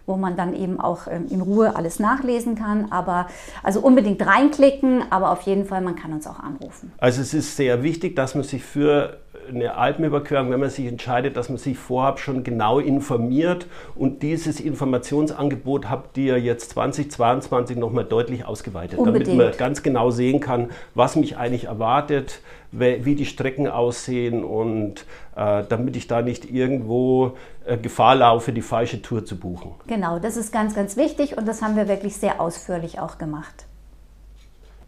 wo 0.05 0.17
man 0.17 0.35
dann 0.35 0.55
eben 0.55 0.79
auch 0.79 1.07
ähm, 1.07 1.27
in 1.29 1.41
Ruhe 1.41 1.75
alles 1.75 1.99
nachlesen 1.99 2.55
kann. 2.55 2.91
Aber 2.91 3.27
also 3.63 3.79
unbedingt 3.79 4.25
reinklicken, 4.25 5.03
aber 5.09 5.31
auf 5.31 5.41
jeden 5.41 5.65
Fall, 5.65 5.81
man 5.81 5.95
kann 5.95 6.13
uns 6.13 6.27
auch 6.27 6.39
anrufen. 6.39 6.91
Also 6.97 7.21
es 7.21 7.33
ist 7.33 7.55
sehr 7.55 7.83
wichtig, 7.83 8.15
dass 8.15 8.35
man 8.35 8.43
sich 8.43 8.63
für 8.63 9.19
eine 9.47 9.75
Alpenüberquerung, 9.75 10.51
wenn 10.51 10.59
man 10.59 10.69
sich 10.69 10.85
entscheidet, 10.85 11.37
dass 11.37 11.49
man 11.49 11.57
sich 11.57 11.77
vorab 11.77 12.19
schon 12.19 12.43
genau 12.43 12.79
informiert 12.79 13.67
und 13.95 14.23
dieses 14.23 14.59
Informationsangebot 14.59 15.89
habt 15.89 16.17
ihr 16.17 16.39
jetzt 16.39 16.71
2022 16.71 17.77
nochmal 17.77 18.05
deutlich 18.05 18.45
ausgeweitet, 18.45 18.99
Unbedingt. 18.99 19.27
damit 19.27 19.37
man 19.37 19.57
ganz 19.57 19.83
genau 19.83 20.11
sehen 20.11 20.39
kann, 20.39 20.69
was 20.93 21.15
mich 21.15 21.37
eigentlich 21.37 21.65
erwartet, 21.65 22.41
wie 22.71 23.15
die 23.15 23.25
Strecken 23.25 23.67
aussehen 23.67 24.43
und 24.43 25.05
äh, 25.35 25.63
damit 25.67 25.95
ich 25.95 26.07
da 26.07 26.21
nicht 26.21 26.51
irgendwo 26.51 27.37
äh, 27.65 27.77
Gefahr 27.77 28.15
laufe, 28.15 28.51
die 28.51 28.61
falsche 28.61 29.01
Tour 29.01 29.25
zu 29.25 29.37
buchen. 29.37 29.75
Genau, 29.87 30.19
das 30.19 30.35
ist 30.35 30.51
ganz, 30.51 30.75
ganz 30.75 30.97
wichtig 30.97 31.37
und 31.37 31.47
das 31.47 31.61
haben 31.61 31.75
wir 31.75 31.87
wirklich 31.87 32.17
sehr 32.17 32.41
ausführlich 32.41 32.99
auch 32.99 33.17
gemacht. 33.17 33.65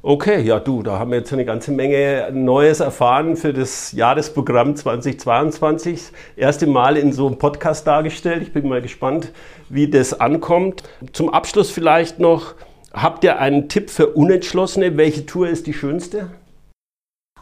Okay, 0.10 0.39
ja 0.39 0.62
du, 0.62 0.84
da 0.84 1.00
haben 1.00 1.12
wir 1.12 1.17
jetzt 1.17 1.34
eine 1.34 1.43
ganze 1.43 1.74
Menge 1.74 2.30
Neues 2.32 2.80
erfahren 2.80 3.36
für 3.36 3.52
das 3.52 3.91
Jahresprogramm 3.91 4.74
2022. 4.74 6.13
Erste 6.38 6.65
Mal 6.65 6.96
in 6.96 7.12
so 7.12 7.28
einem 7.28 7.38
Podcast 7.38 7.86
dargestellt. 7.86 8.41
Ich 8.41 8.54
bin 8.54 8.70
mal 8.70 8.82
gespannt, 8.82 9.34
wie 9.67 9.89
das 9.89 10.17
ankommt. 10.17 10.84
Zum 11.12 11.28
Abschluss 11.34 11.72
vielleicht 11.72 12.22
noch, 12.22 12.56
habt 12.93 13.26
ihr 13.26 13.39
einen 13.39 13.67
Tipp 13.67 13.89
für 13.89 14.08
Unentschlossene? 14.08 14.96
Welche 14.96 15.26
Tour 15.26 15.50
ist 15.50 15.67
die 15.67 15.74
schönste? 15.74 16.30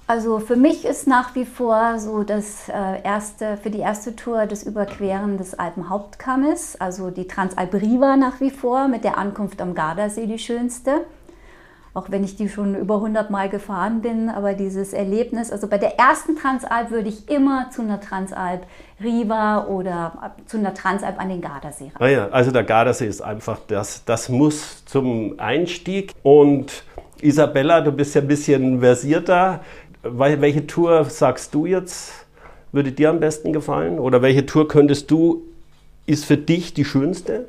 Also 0.08 0.40
für 0.40 0.56
mich 0.56 0.86
ist 0.86 1.06
nach 1.06 1.36
wie 1.36 1.46
vor 1.46 2.00
so 2.00 2.24
das 2.24 2.68
äh, 2.70 3.04
erste, 3.04 3.58
für 3.58 3.70
die 3.70 3.80
erste 3.82 4.16
Tour 4.16 4.48
das 4.48 4.64
Überqueren 4.64 5.38
des 5.38 5.54
Alpenhauptkammes, 5.54 6.82
also 6.82 7.12
die 7.12 7.28
Transalp 7.28 7.76
Riva 7.76 8.18
nach 8.18 8.42
wie 8.42 8.50
vor 8.50 8.88
mit 8.88 9.04
der 9.04 9.20
Ankunft 9.20 9.62
am 9.62 9.76
Gardasee 9.76 10.26
die 10.26 10.40
schönste 10.40 11.06
auch 11.96 12.12
wenn 12.12 12.26
ich 12.26 12.36
die 12.36 12.50
schon 12.50 12.76
über 12.76 12.96
100 12.96 13.32
Mal 13.32 13.48
gefahren 13.50 14.02
bin, 14.02 14.30
aber 14.30 14.54
dieses 14.54 14.92
Erlebnis, 14.92 15.50
also 15.50 15.68
bei 15.68 15.78
der 15.78 15.98
ersten 15.98 16.36
Transalp 16.36 16.92
würde 16.92 17.08
ich 17.08 17.30
immer 17.30 17.70
zu 17.72 17.82
einer 17.82 18.02
Transalp 18.02 18.68
Riva 19.02 19.66
oder 19.68 20.34
zu 20.46 20.58
einer 20.58 20.74
Transalp 20.74 21.20
an 21.20 21.30
den 21.30 21.40
Gardasee 21.40 21.86
rein. 21.86 21.94
Ah 22.00 22.08
ja, 22.08 22.28
also 22.28 22.52
der 22.52 22.66
Gardasee 22.66 23.08
ist 23.08 23.22
einfach 23.22 23.60
das, 23.68 24.04
das 24.04 24.28
muss 24.28 24.84
zum 24.86 25.40
Einstieg. 25.40 26.12
Und 26.22 26.84
Isabella, 27.22 27.80
du 27.80 27.94
bist 27.94 28.14
ja 28.14 28.22
ein 28.22 28.28
bisschen 28.28 28.82
versierter. 28.82 29.62
Welche 30.04 30.68
Tour 30.68 31.06
sagst 31.06 31.56
du 31.56 31.66
jetzt, 31.66 32.12
würde 32.74 32.92
dir 32.92 33.10
am 33.10 33.22
besten 33.22 33.54
gefallen? 33.54 34.00
Oder 34.00 34.22
welche 34.22 34.46
Tour 34.46 34.68
könntest 34.68 35.10
du, 35.12 35.44
ist 36.06 36.26
für 36.26 36.38
dich 36.38 36.74
die 36.74 36.84
schönste? 36.86 37.46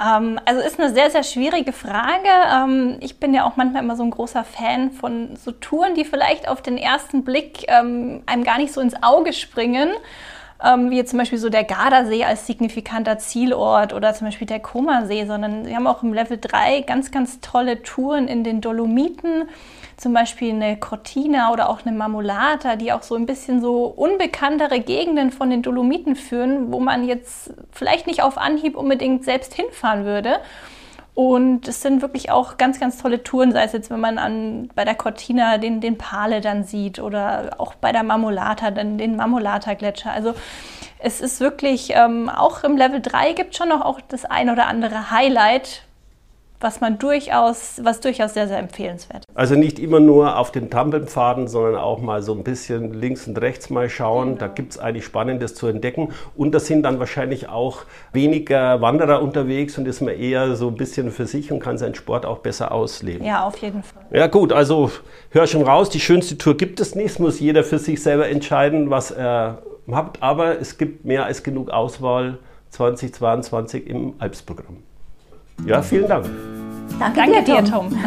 Ähm, 0.00 0.38
also 0.44 0.60
ist 0.60 0.78
eine 0.78 0.92
sehr, 0.92 1.10
sehr 1.10 1.22
schwierige 1.22 1.72
Frage. 1.72 2.28
Ähm, 2.52 2.96
ich 3.00 3.18
bin 3.18 3.34
ja 3.34 3.44
auch 3.44 3.56
manchmal 3.56 3.82
immer 3.82 3.96
so 3.96 4.02
ein 4.02 4.10
großer 4.10 4.44
Fan 4.44 4.90
von 4.90 5.36
so 5.36 5.52
Touren, 5.52 5.94
die 5.94 6.04
vielleicht 6.04 6.48
auf 6.48 6.62
den 6.62 6.76
ersten 6.76 7.24
Blick 7.24 7.64
ähm, 7.68 8.22
einem 8.26 8.44
gar 8.44 8.58
nicht 8.58 8.72
so 8.72 8.80
ins 8.80 9.02
Auge 9.02 9.32
springen. 9.32 9.90
Ähm, 10.64 10.90
wie 10.90 11.04
zum 11.04 11.18
Beispiel 11.18 11.38
so 11.38 11.50
der 11.50 11.64
Gardasee 11.64 12.24
als 12.24 12.46
signifikanter 12.46 13.18
Zielort 13.18 13.92
oder 13.92 14.14
zum 14.14 14.26
Beispiel 14.26 14.46
der 14.46 14.60
Comasee, 14.60 15.26
sondern 15.26 15.66
wir 15.66 15.76
haben 15.76 15.86
auch 15.86 16.02
im 16.02 16.12
Level 16.12 16.38
3 16.40 16.80
ganz, 16.82 17.10
ganz 17.10 17.40
tolle 17.40 17.82
Touren 17.82 18.28
in 18.28 18.44
den 18.44 18.60
Dolomiten, 18.60 19.48
zum 19.96 20.12
Beispiel 20.12 20.50
eine 20.50 20.76
Cortina 20.76 21.52
oder 21.52 21.68
auch 21.70 21.84
eine 21.84 21.96
Marmolata, 21.96 22.76
die 22.76 22.92
auch 22.92 23.02
so 23.02 23.14
ein 23.14 23.26
bisschen 23.26 23.60
so 23.60 23.86
unbekanntere 23.86 24.80
Gegenden 24.80 25.30
von 25.30 25.50
den 25.50 25.62
Dolomiten 25.62 26.16
führen, 26.16 26.72
wo 26.72 26.80
man 26.80 27.06
jetzt 27.06 27.54
vielleicht 27.70 28.06
nicht 28.06 28.22
auf 28.22 28.38
Anhieb 28.38 28.76
unbedingt 28.76 29.24
selbst 29.24 29.54
hinfahren 29.54 30.04
würde. 30.04 30.40
Und 31.16 31.66
es 31.66 31.80
sind 31.80 32.02
wirklich 32.02 32.30
auch 32.30 32.58
ganz, 32.58 32.78
ganz 32.78 32.98
tolle 32.98 33.22
Touren, 33.22 33.50
sei 33.50 33.64
es 33.64 33.72
jetzt, 33.72 33.88
wenn 33.88 34.00
man 34.00 34.18
an, 34.18 34.68
bei 34.74 34.84
der 34.84 34.94
Cortina 34.94 35.56
den, 35.56 35.80
den 35.80 35.96
Pale 35.96 36.42
dann 36.42 36.62
sieht 36.62 36.98
oder 36.98 37.54
auch 37.56 37.72
bei 37.72 37.90
der 37.90 38.02
Marmolata, 38.02 38.70
dann 38.70 38.98
den 38.98 39.16
Marmolata-Gletscher. 39.16 40.12
Also 40.12 40.34
es 40.98 41.22
ist 41.22 41.40
wirklich, 41.40 41.94
ähm, 41.94 42.28
auch 42.28 42.64
im 42.64 42.76
Level 42.76 43.00
3 43.00 43.32
gibt 43.32 43.56
schon 43.56 43.70
noch 43.70 43.80
auch 43.80 43.98
das 44.08 44.26
ein 44.26 44.50
oder 44.50 44.66
andere 44.66 45.10
Highlight, 45.10 45.85
was 46.60 46.80
man 46.80 46.98
durchaus, 46.98 47.80
was 47.82 48.00
durchaus 48.00 48.34
sehr, 48.34 48.48
sehr 48.48 48.58
empfehlenswert 48.58 49.24
ist. 49.28 49.36
Also 49.36 49.54
nicht 49.54 49.78
immer 49.78 50.00
nur 50.00 50.38
auf 50.38 50.50
den 50.52 50.70
Trampelpfaden, 50.70 51.48
sondern 51.48 51.76
auch 51.76 52.00
mal 52.00 52.22
so 52.22 52.32
ein 52.32 52.42
bisschen 52.42 52.94
links 52.94 53.26
und 53.26 53.40
rechts 53.40 53.70
mal 53.70 53.88
schauen. 53.88 54.28
Genau. 54.28 54.38
Da 54.40 54.46
gibt 54.48 54.72
es 54.72 54.78
eigentlich 54.78 55.04
Spannendes 55.04 55.54
zu 55.54 55.66
entdecken. 55.66 56.10
Und 56.34 56.52
da 56.52 56.60
sind 56.60 56.82
dann 56.82 56.98
wahrscheinlich 56.98 57.48
auch 57.48 57.82
weniger 58.12 58.80
Wanderer 58.80 59.22
unterwegs 59.22 59.76
und 59.78 59.86
ist 59.86 60.00
man 60.00 60.14
eher 60.14 60.56
so 60.56 60.68
ein 60.68 60.74
bisschen 60.74 61.10
für 61.10 61.26
sich 61.26 61.52
und 61.52 61.60
kann 61.60 61.78
seinen 61.78 61.94
Sport 61.94 62.26
auch 62.26 62.38
besser 62.38 62.72
ausleben. 62.72 63.26
Ja, 63.26 63.44
auf 63.44 63.58
jeden 63.58 63.82
Fall. 63.82 64.04
Ja 64.10 64.26
gut, 64.26 64.52
also 64.52 64.90
hör 65.30 65.46
schon 65.46 65.62
raus, 65.62 65.90
die 65.90 66.00
schönste 66.00 66.38
Tour 66.38 66.56
gibt 66.56 66.80
es 66.80 66.94
nicht. 66.94 67.06
Es 67.06 67.18
muss 67.18 67.40
jeder 67.40 67.64
für 67.64 67.78
sich 67.78 68.02
selber 68.02 68.28
entscheiden, 68.28 68.90
was 68.90 69.10
er 69.10 69.62
hat. 69.90 70.22
Aber 70.22 70.60
es 70.60 70.78
gibt 70.78 71.04
mehr 71.04 71.24
als 71.24 71.42
genug 71.42 71.70
Auswahl 71.70 72.38
2022 72.70 73.86
im 73.86 74.14
Alpsprogramm. 74.18 74.78
Ja, 75.64 75.82
vielen 75.82 76.08
Dank. 76.08 76.26
Danke, 76.98 77.20
Danke 77.20 77.44
dir, 77.44 77.64
Tom. 77.64 77.90
Tom. 77.90 77.98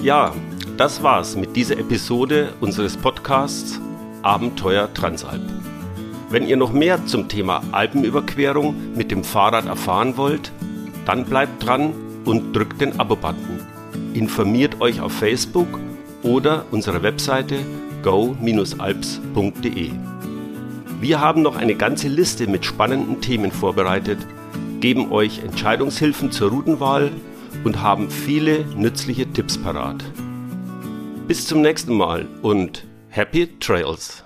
ja, 0.00 0.32
das 0.76 1.02
war's 1.02 1.36
mit 1.36 1.54
dieser 1.56 1.78
Episode 1.78 2.52
unseres 2.60 2.96
Podcasts 2.96 3.80
Abenteuer 4.22 4.92
Transalp. 4.94 5.42
Wenn 6.30 6.46
ihr 6.46 6.56
noch 6.56 6.72
mehr 6.72 7.04
zum 7.06 7.28
Thema 7.28 7.62
Alpenüberquerung 7.72 8.94
mit 8.94 9.10
dem 9.10 9.22
Fahrrad 9.22 9.66
erfahren 9.66 10.16
wollt, 10.16 10.50
dann 11.04 11.24
bleibt 11.24 11.66
dran 11.66 11.92
und 12.24 12.56
drückt 12.56 12.80
den 12.80 12.98
Abo-Button. 12.98 13.60
Informiert 14.14 14.80
euch 14.80 15.00
auf 15.00 15.12
Facebook 15.12 15.68
oder 16.22 16.64
unserer 16.70 17.02
Webseite 17.02 17.58
go-alps.de. 18.02 19.90
Wir 21.00 21.20
haben 21.20 21.42
noch 21.42 21.56
eine 21.56 21.74
ganze 21.74 22.08
Liste 22.08 22.46
mit 22.46 22.64
spannenden 22.64 23.20
Themen 23.20 23.52
vorbereitet, 23.52 24.18
geben 24.82 25.12
euch 25.12 25.38
Entscheidungshilfen 25.38 26.32
zur 26.32 26.50
Routenwahl 26.50 27.10
und 27.64 27.80
haben 27.80 28.10
viele 28.10 28.66
nützliche 28.76 29.26
Tipps 29.32 29.56
parat. 29.56 30.04
Bis 31.28 31.46
zum 31.46 31.62
nächsten 31.62 31.94
Mal 31.94 32.26
und 32.42 32.84
Happy 33.08 33.58
Trails! 33.60 34.24